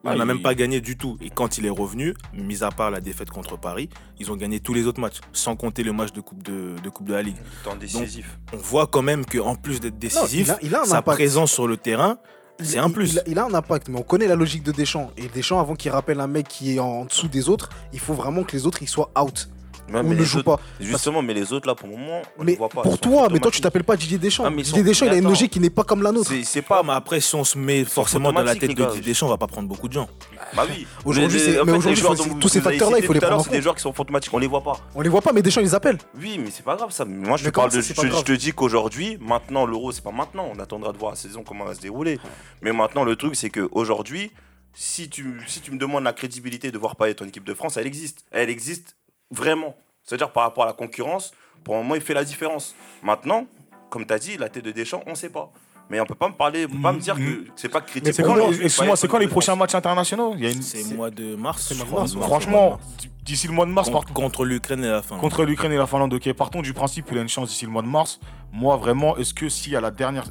[0.05, 1.17] On n'a même pas gagné du tout.
[1.23, 3.89] Et quand il est revenu, mis à part la défaite contre Paris,
[4.19, 6.89] ils ont gagné tous les autres matchs, sans compter le match de Coupe de, de,
[6.91, 7.37] coupe de la Ligue.
[7.65, 8.39] Temps décisif.
[8.53, 11.17] On voit quand même qu'en plus d'être décisif, il a- il a un sa impact.
[11.19, 12.19] présence sur le terrain,
[12.61, 13.15] c'est un plus.
[13.15, 15.11] Il, a- il a un impact, mais on connaît la logique de Deschamps.
[15.17, 18.15] Et Deschamps, avant qu'il rappelle un mec qui est en dessous des autres, il faut
[18.15, 19.49] vraiment que les autres ils soient out.
[19.89, 20.61] Mais ne les jouent autres- pas.
[20.81, 22.83] Justement, mais les autres là pour le moment, on Mais les voit pas.
[22.83, 24.45] pour Ils toi, mais toi tu t'appelles pas Didier Deschamps.
[24.47, 26.31] Ah, ils Didier sont- Deschamps, il a une logique qui n'est pas comme la nôtre.
[26.45, 26.83] C'est Pas, pas.
[26.83, 28.85] mais après, si on se met forcément dans la tête de.
[28.87, 30.09] Didier Deschamps, on va pas prendre beaucoup de gens.
[30.57, 30.87] Bah oui.
[31.05, 32.03] Aujourd'hui, mais aujourd'hui,
[32.41, 33.99] tous ces vous avez facteurs-là, il faut les prendre en C'est des joueurs qui sont
[33.99, 34.79] automatiques, on les voit pas.
[34.95, 35.99] On les voit pas, mais Deschamps il les appelle.
[36.19, 37.05] Oui, mais c'est pas grave ça.
[37.05, 37.81] Moi, je te parle de.
[37.81, 40.49] Je, pas te dis qu'aujourd'hui, maintenant, l'euro, c'est pas maintenant.
[40.55, 42.19] On attendra de voir la saison comment elle va se dérouler.
[42.63, 44.31] Mais maintenant, le truc, c'est qu'aujourd'hui,
[44.73, 47.77] si tu, si tu me demandes la crédibilité de voir Payet en équipe de France,
[47.77, 48.25] elle existe.
[48.33, 48.97] Elle existe
[49.31, 49.75] vraiment.
[50.03, 51.33] C'est-à-dire par rapport à la concurrence,
[51.65, 52.75] pour le moment, il fait la différence.
[53.03, 53.47] Maintenant,
[53.91, 55.51] comme tu as dit, la tête de Deschamps, on sait pas.
[55.91, 58.05] Mais on peut pas me parler, on peut pas me dire que c'est pas critique.
[58.07, 61.75] Mais c'est quand, les- c'est quand les prochains matchs internationaux C'est le mois de mars.
[62.23, 62.79] Franchement,
[63.23, 65.19] d'ici le mois de mars, par contre, contre l'Ukraine et la fin.
[65.19, 67.71] contre l'Ukraine et la Finlande, ok, partons du principe qu'il a une chance d'ici le
[67.71, 68.19] mois de mars.
[68.51, 70.25] Moi, vraiment, est-ce que si à la dernière,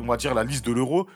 [0.00, 1.06] on va dire la liste de l'euro,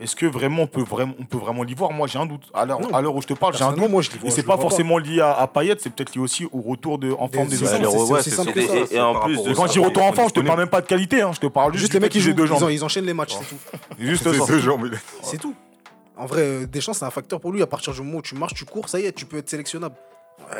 [0.00, 2.50] est-ce que vraiment on peut vraiment, on peut vraiment l'y voir Moi, j'ai un doute.
[2.54, 3.90] À l'heure où je te parle, j'ai un doute.
[3.90, 4.28] moi je vois.
[4.28, 7.12] Et c'est pas forcément lié à, à Payet, c'est peut-être lié aussi au retour de,
[7.12, 8.20] en forme des ouais.
[8.56, 10.80] Et, et en plus quand je dis retour en forme, je te parle même pas
[10.80, 12.70] de qualité, hein, je te parle juste, les mecs qui jouent, deux jambes.
[12.70, 13.58] ils enchaînent les matchs, c'est tout.
[13.98, 14.90] Juste deux jambes.
[15.22, 15.54] C'est tout.
[16.16, 17.62] En vrai, euh, Deschamps, c'est un facteur pour lui.
[17.62, 19.48] À partir du moment où tu marches, tu cours, ça y est, tu peux être
[19.48, 19.94] sélectionnable.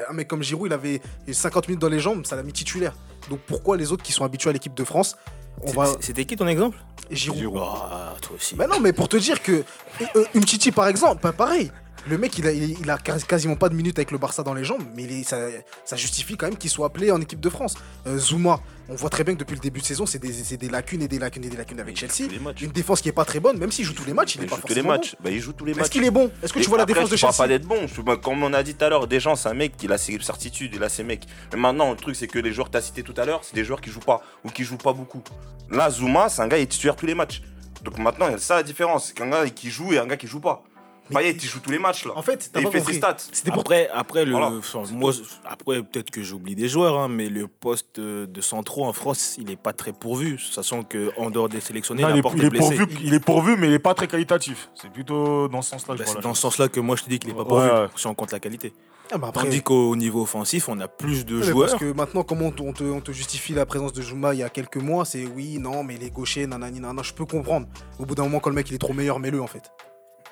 [0.08, 1.00] Un mec comme Giroud, il avait
[1.30, 2.94] 50 minutes dans les jambes, ça l'a mis titulaire.
[3.30, 5.16] Donc pourquoi les autres qui sont habitués à l'équipe de France,
[5.62, 5.88] on va.
[6.00, 6.78] C'était qui ton exemple?
[7.10, 7.60] Giroud.
[7.60, 8.54] Ah, toi aussi.
[8.54, 9.64] Bah non, mais pour te dire que
[10.16, 11.72] euh, une Titi par exemple, pas pareil.
[12.08, 14.42] Le mec, il a, il, il a quas- quasiment pas de minutes avec le Barça
[14.42, 15.38] dans les jambes, mais il est- ça,
[15.84, 17.74] ça justifie quand même qu'il soit appelé en équipe de France.
[18.06, 21.02] Euh, Zuma, on voit très bien que depuis le début de saison, c'est des, lacunes
[21.02, 22.30] et des lacunes et des lacunes avec Chelsea.
[22.62, 24.44] Une défense qui est pas très bonne, même s'il joue tous les matchs, il, Il
[24.44, 25.16] est pas joue tous les forcément matchs.
[25.22, 25.78] Bah, il joue tous les bon.
[25.80, 25.84] matchs.
[25.86, 26.30] Est-ce qu'il est bon?
[26.42, 27.86] Est-ce que tu vois la défense de je Chelsea pas d'être bon.
[28.22, 30.72] Comme on a dit tout à l'heure, Deschamps, c'est un mec qui a ses certitudes,
[30.74, 31.24] il a ses mecs.
[31.52, 33.40] Mais maintenant, le truc, c'est que les joueurs que tu as cités tout à l'heure,
[33.42, 35.22] c'est des joueurs qui jouent pas ou qui jouent pas beaucoup.
[35.70, 37.42] Là, Zuma, c'est un gars qui est titulaire tous les matchs.
[37.84, 39.08] Donc maintenant, c'est ça la différence.
[39.08, 40.62] C'est qu'un gars qui joue et un gars qui joue pas.
[41.14, 42.12] Payet, il joue tous les matchs là.
[42.16, 42.92] En fait, t'as pas il fait compris.
[42.94, 43.16] ses stats.
[43.32, 44.52] C'était pour Après, après, le, Voilà.
[44.58, 45.12] enfin, moi,
[45.44, 49.36] après peut-être que j'oublie des joueurs, hein, mais le poste euh, de centraux en France,
[49.38, 52.46] il n'est pas très pourvu, sachant qu'en dehors des sélectionnés, Non, il, est, il est
[52.46, 54.70] est pourvu, il est pourvu, mais il est pas très qualitatif.
[54.74, 55.94] C'est plutôt dans ce sens-là.
[55.94, 57.66] que Bah, c'est dans ce sens-là que moi je te dis qu'il n'est pas pourvu,
[57.68, 57.86] ouais.
[57.96, 58.72] si on compte la qualité.
[59.10, 61.70] Ah, bah après- Tandis qu'au niveau offensif, on a plus de Ouais, joueurs.
[61.70, 64.50] Parce que maintenant, comment te- on te justifie la présence de Juma il y a
[64.50, 67.66] quelques mois C'est oui, non, mais les gauchers, nanani, nanana, je peux comprendre.
[67.98, 69.62] Au bout d'un moment, quand le mec il est trop meilleur, mets-le en fait.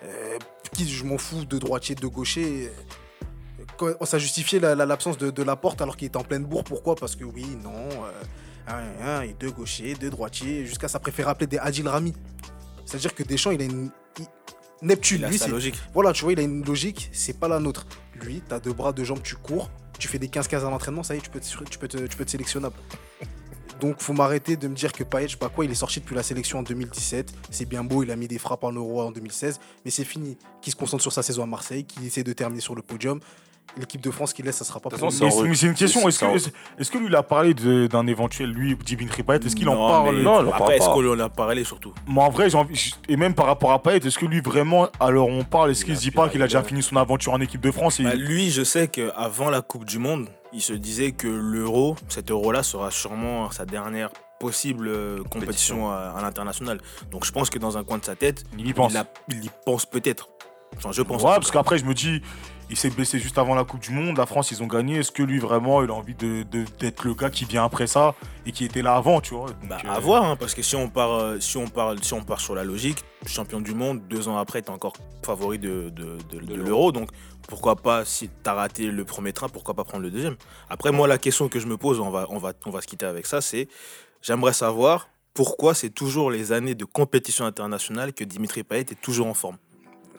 [0.04, 0.36] Euh,
[0.70, 2.70] qui, je m'en fous de droitier, de gaucher.
[3.76, 6.44] Quand, ça justifiait la- la- l'absence de, de la porte alors qu'il était en pleine
[6.44, 6.64] bourre.
[6.64, 6.94] Pourquoi?
[6.96, 7.72] Parce que oui, non,
[8.68, 12.14] euh, un, et deux gauchers, deux droitiers, jusqu'à ça préfère appeler des Adil Rami.
[12.84, 13.90] C'est-à-dire que Deschamps, il a une.
[14.18, 14.26] il-
[14.82, 15.74] Neptune, Il a lui, c'est logique.
[15.94, 17.86] voilà, tu vois, il a une logique, c'est pas la nôtre.
[18.22, 21.14] Lui, t'as deux bras, deux jambes, tu cours, tu fais des 15-15 à l'entraînement, ça
[21.14, 22.74] y est, tu peux, te, tu, peux te, tu peux être sélectionnable.
[23.80, 26.00] Donc, faut m'arrêter de me dire que Payet, je sais pas quoi, il est sorti
[26.00, 27.32] depuis la sélection en 2017.
[27.50, 30.38] C'est bien beau, il a mis des frappes en euro en 2016, mais c'est fini.
[30.62, 33.20] Qu'il se concentre sur sa saison à Marseille, qu'il essaie de terminer sur le podium.
[33.78, 36.08] L'équipe de France qui laisse, ça sera pas en Mais c'est- mais une question.
[36.08, 36.48] Est-ce que, est-ce-
[36.78, 39.88] est-ce que lui, il a parlé d'un éventuel, lui, Dimitri Payet Est-ce qu'il en Non,
[39.88, 40.16] parle?
[40.16, 41.92] mais- Non, parle Après, est-ce qu'on en a parlé surtout?
[42.06, 42.74] Moi, en vrai, j'ai envie.
[42.76, 45.82] j- Et même par rapport à Payet, est-ce que lui, vraiment, alors on parle, est-ce
[45.82, 48.00] Il qu'il se dit pas qu'il a déjà fini son aventure en équipe de France
[48.00, 51.94] et- Bah, Lui, je sais qu'avant la Coupe du Monde, il se disait que l'euro,
[52.08, 56.80] cet euro-là, sera sûrement sa dernière possible euh, compétition à, à l'international.
[57.12, 58.92] Donc je pense que dans un coin de sa tête, Il y pense.
[58.92, 60.28] il, a- il y pense peut-être.
[60.76, 61.22] Enfin, je pense.
[61.22, 62.20] Ouais, parce qu'après, je me dis,
[62.68, 64.16] il s'est blessé juste avant la Coupe du Monde.
[64.18, 64.96] La France, ils ont gagné.
[64.98, 67.86] Est-ce que lui, vraiment, il a envie de- de- d'être le gars qui vient après
[67.86, 68.14] ça
[68.44, 69.46] et qui était là avant, tu vois?
[69.50, 72.02] Donc, Bah, euh, à voir, hein, parce que si on, part, euh, si, on parle,
[72.02, 75.58] si on part sur la logique, champion du monde, deux ans après, t'es encore favori
[75.58, 76.90] de, de, de- de l'euro.
[76.92, 77.10] Donc
[77.48, 80.36] pourquoi pas, si t'as raté le premier train, pourquoi pas prendre le deuxième?
[80.68, 82.86] Après, moi, la question que je me pose, on va, on va, on va se
[82.88, 83.68] quitter avec ça, c'est
[84.22, 89.26] j'aimerais savoir pourquoi c'est toujours les années de compétition internationale que Dimitri Payet est toujours
[89.26, 89.58] en forme.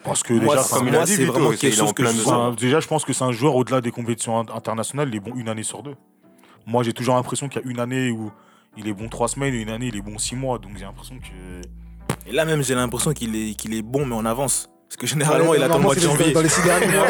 [0.03, 2.79] Parce que Moi, déjà, c'est- il a dit, Vito, quelque chose que je un- déjà,
[2.79, 5.49] je pense que c'est un joueur au-delà des compétitions in- internationales, il est bon une
[5.49, 5.95] année sur deux.
[6.65, 8.31] Moi, j'ai toujours l'impression qu'il y a une année où
[8.77, 10.59] il est bon trois semaines et une année, il est bon six mois.
[10.59, 12.29] Donc, j'ai l'impression que.
[12.29, 14.69] Et là même, j'ai l'impression qu'il est, qu'il est bon, mais en avance.
[14.89, 16.31] Parce que généralement, Ouais, il attend le mois de janvier.
[16.31, 17.05] Dans les six derniers mois.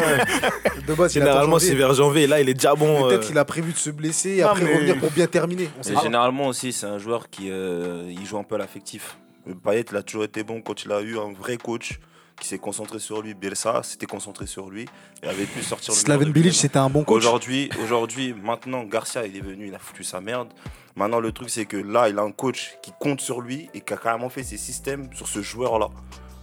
[0.88, 2.26] De base, il attend Généralement, c'est vers janvier.
[2.26, 3.04] Là, il est déjà bon.
[3.08, 5.28] Peut-être euh, qu'il a prévu de se blesser et Non, après mais- revenir pour bien
[5.28, 5.70] terminer.
[5.80, 8.58] On sait Et généralement aussi, c'est un joueur qui euh, il joue un peu à
[8.58, 9.18] l'affectif.
[9.64, 12.00] Payet, il a toujours été bon quand il a eu un vrai coach
[12.40, 13.34] qui s'est concentré sur lui.
[13.34, 14.86] Bielsa s'était concentré sur lui
[15.24, 17.18] et avait pu sortir le Slaven Bilic, c'était un bon coach.
[17.18, 20.50] Aujourd'hui, aujourd'hui, maintenant, Garcia, il est venu, il a foutu sa merde.
[20.96, 23.82] Maintenant, le truc, c'est que là, il a un coach qui compte sur lui et
[23.82, 25.90] qui a carrément fait ses systèmes sur ce joueur-là.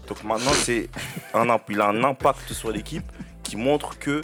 [0.09, 0.91] Donc maintenant, c'est
[1.33, 3.05] un, il a un impact sur l'équipe
[3.43, 4.21] qui montre que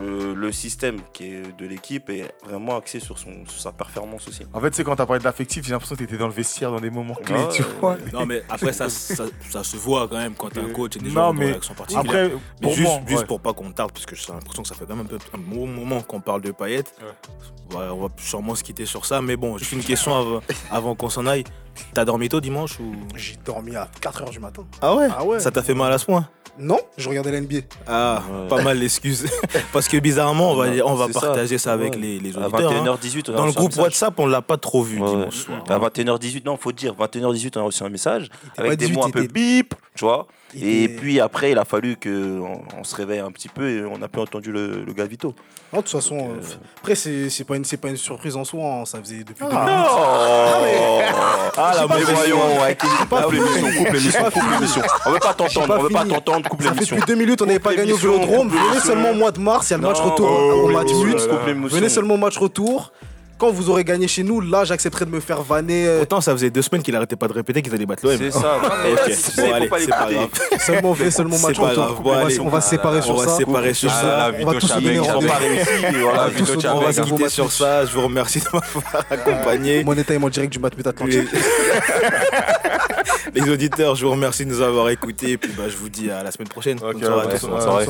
[0.00, 4.28] euh, le système qui est de l'équipe est vraiment axé sur, son, sur sa performance
[4.28, 4.42] aussi.
[4.52, 6.70] En fait, c'est quand t'as parlé de l'affectif, j'ai l'impression que t'étais dans le vestiaire
[6.70, 7.96] dans des moments clés, Ouais, tu euh, vois.
[8.12, 11.00] Non, mais après, ça, ça, ça se voit quand même quand t'es un coach et
[11.00, 11.98] des Non, gens mais particulière.
[11.98, 13.26] Après, Mais pour juste, moi, juste ouais.
[13.26, 15.18] pour pas qu'on tarde, parce que j'ai l'impression que ça fait quand même un, peu,
[15.34, 16.52] un bon moment qu'on parle de.
[16.58, 16.82] Ouais,
[17.74, 19.20] on va sûrement se quitter sur ça.
[19.20, 20.40] Mais bon, juste une question avant,
[20.70, 21.44] avant qu'on s'en aille.
[21.94, 22.94] T'as dormi tôt dimanche ou?
[23.16, 24.64] J'ai dormi à 4h du matin.
[24.80, 26.28] Ah ouais, Ah ouais Ça t'a fait mal à ce point?
[26.60, 27.58] Non, je regardais la NBA.
[27.86, 28.48] Ah, Ouais.
[28.48, 29.26] pas mal d'excuses.
[29.72, 31.20] parce que bizarrement, on va, on va ça.
[31.20, 32.00] partager ça, avec Ouais.
[32.00, 32.72] les, les À auditeurs.
[32.72, 32.84] hein.
[32.84, 33.84] 21h18, on a Dans le groupe message.
[33.84, 35.62] WhatsApp, on l'a pas trop vu Ouais, dimanche soir.
[35.68, 39.04] À 21h18, non, faut dire, 21h18, on a reçu un message avec des 18, mots
[39.06, 40.26] un peu bip, tu vois.
[40.54, 43.84] Il Et puis après, il a fallu qu'on on se réveille un petit peu et
[43.84, 45.34] on a plus entendu le, le gars Vito.
[45.72, 48.44] Non, de toute façon, Donc, euh, euh, après, c'est pas, une- pas une surprise en
[48.44, 48.64] soi.
[48.64, 51.14] hein, Ça faisait depuis deux Ah, minutes.
[51.56, 52.76] ah la pas mais voyons, ouais,
[53.10, 53.44] pas coupe fini.
[53.44, 54.54] l'émission, coupe l'émission, pas coupe fini.
[54.54, 54.82] l'émission.
[55.06, 56.96] On veut pas t'entendre, on veut pas t'entendre, coupe Ça fait l'émission.
[56.96, 58.48] depuis deux minutes, on n'avait pas gagné au Vélodrome.
[58.48, 60.68] Venez seulement au mois de mars, il y a le match Non, retour coupe au
[60.68, 60.88] match.
[61.72, 62.92] Venez seulement au match retour.
[63.38, 65.86] Quand vous aurez gagné chez nous, là, j'accepterai de me faire vanner.
[65.86, 68.16] euh, Autant ça faisait deux semaines qu'il arrêtait pas de répéter qu'ils allaient battre l'OM.
[68.18, 68.56] C'est ça.
[68.56, 70.28] Ok, Ouais, c'est- bon, allez, c'est pas grave.
[70.66, 71.94] Seulement venez seulement match pas grave.
[71.98, 72.40] On Bon, va- allez.
[72.40, 73.30] on va se séparer On sur va ça.
[73.30, 74.30] se séparer sur Ah, ça.
[74.40, 74.72] On va tous
[76.10, 76.74] va on.
[76.74, 77.84] On va se quitter match sur ça.
[77.86, 79.84] Je vous remercie de m'avoir accompagné.
[79.84, 81.28] Moneta est en direct du Matmut Atlantique.
[83.34, 85.30] Les auditeurs, je vous remercie de nous avoir écoutés.
[85.32, 86.78] Et puis bah, je vous dis à la semaine prochaine.
[86.78, 87.46] Bonne soirée à tous.
[87.46, 87.86] bonne soirée.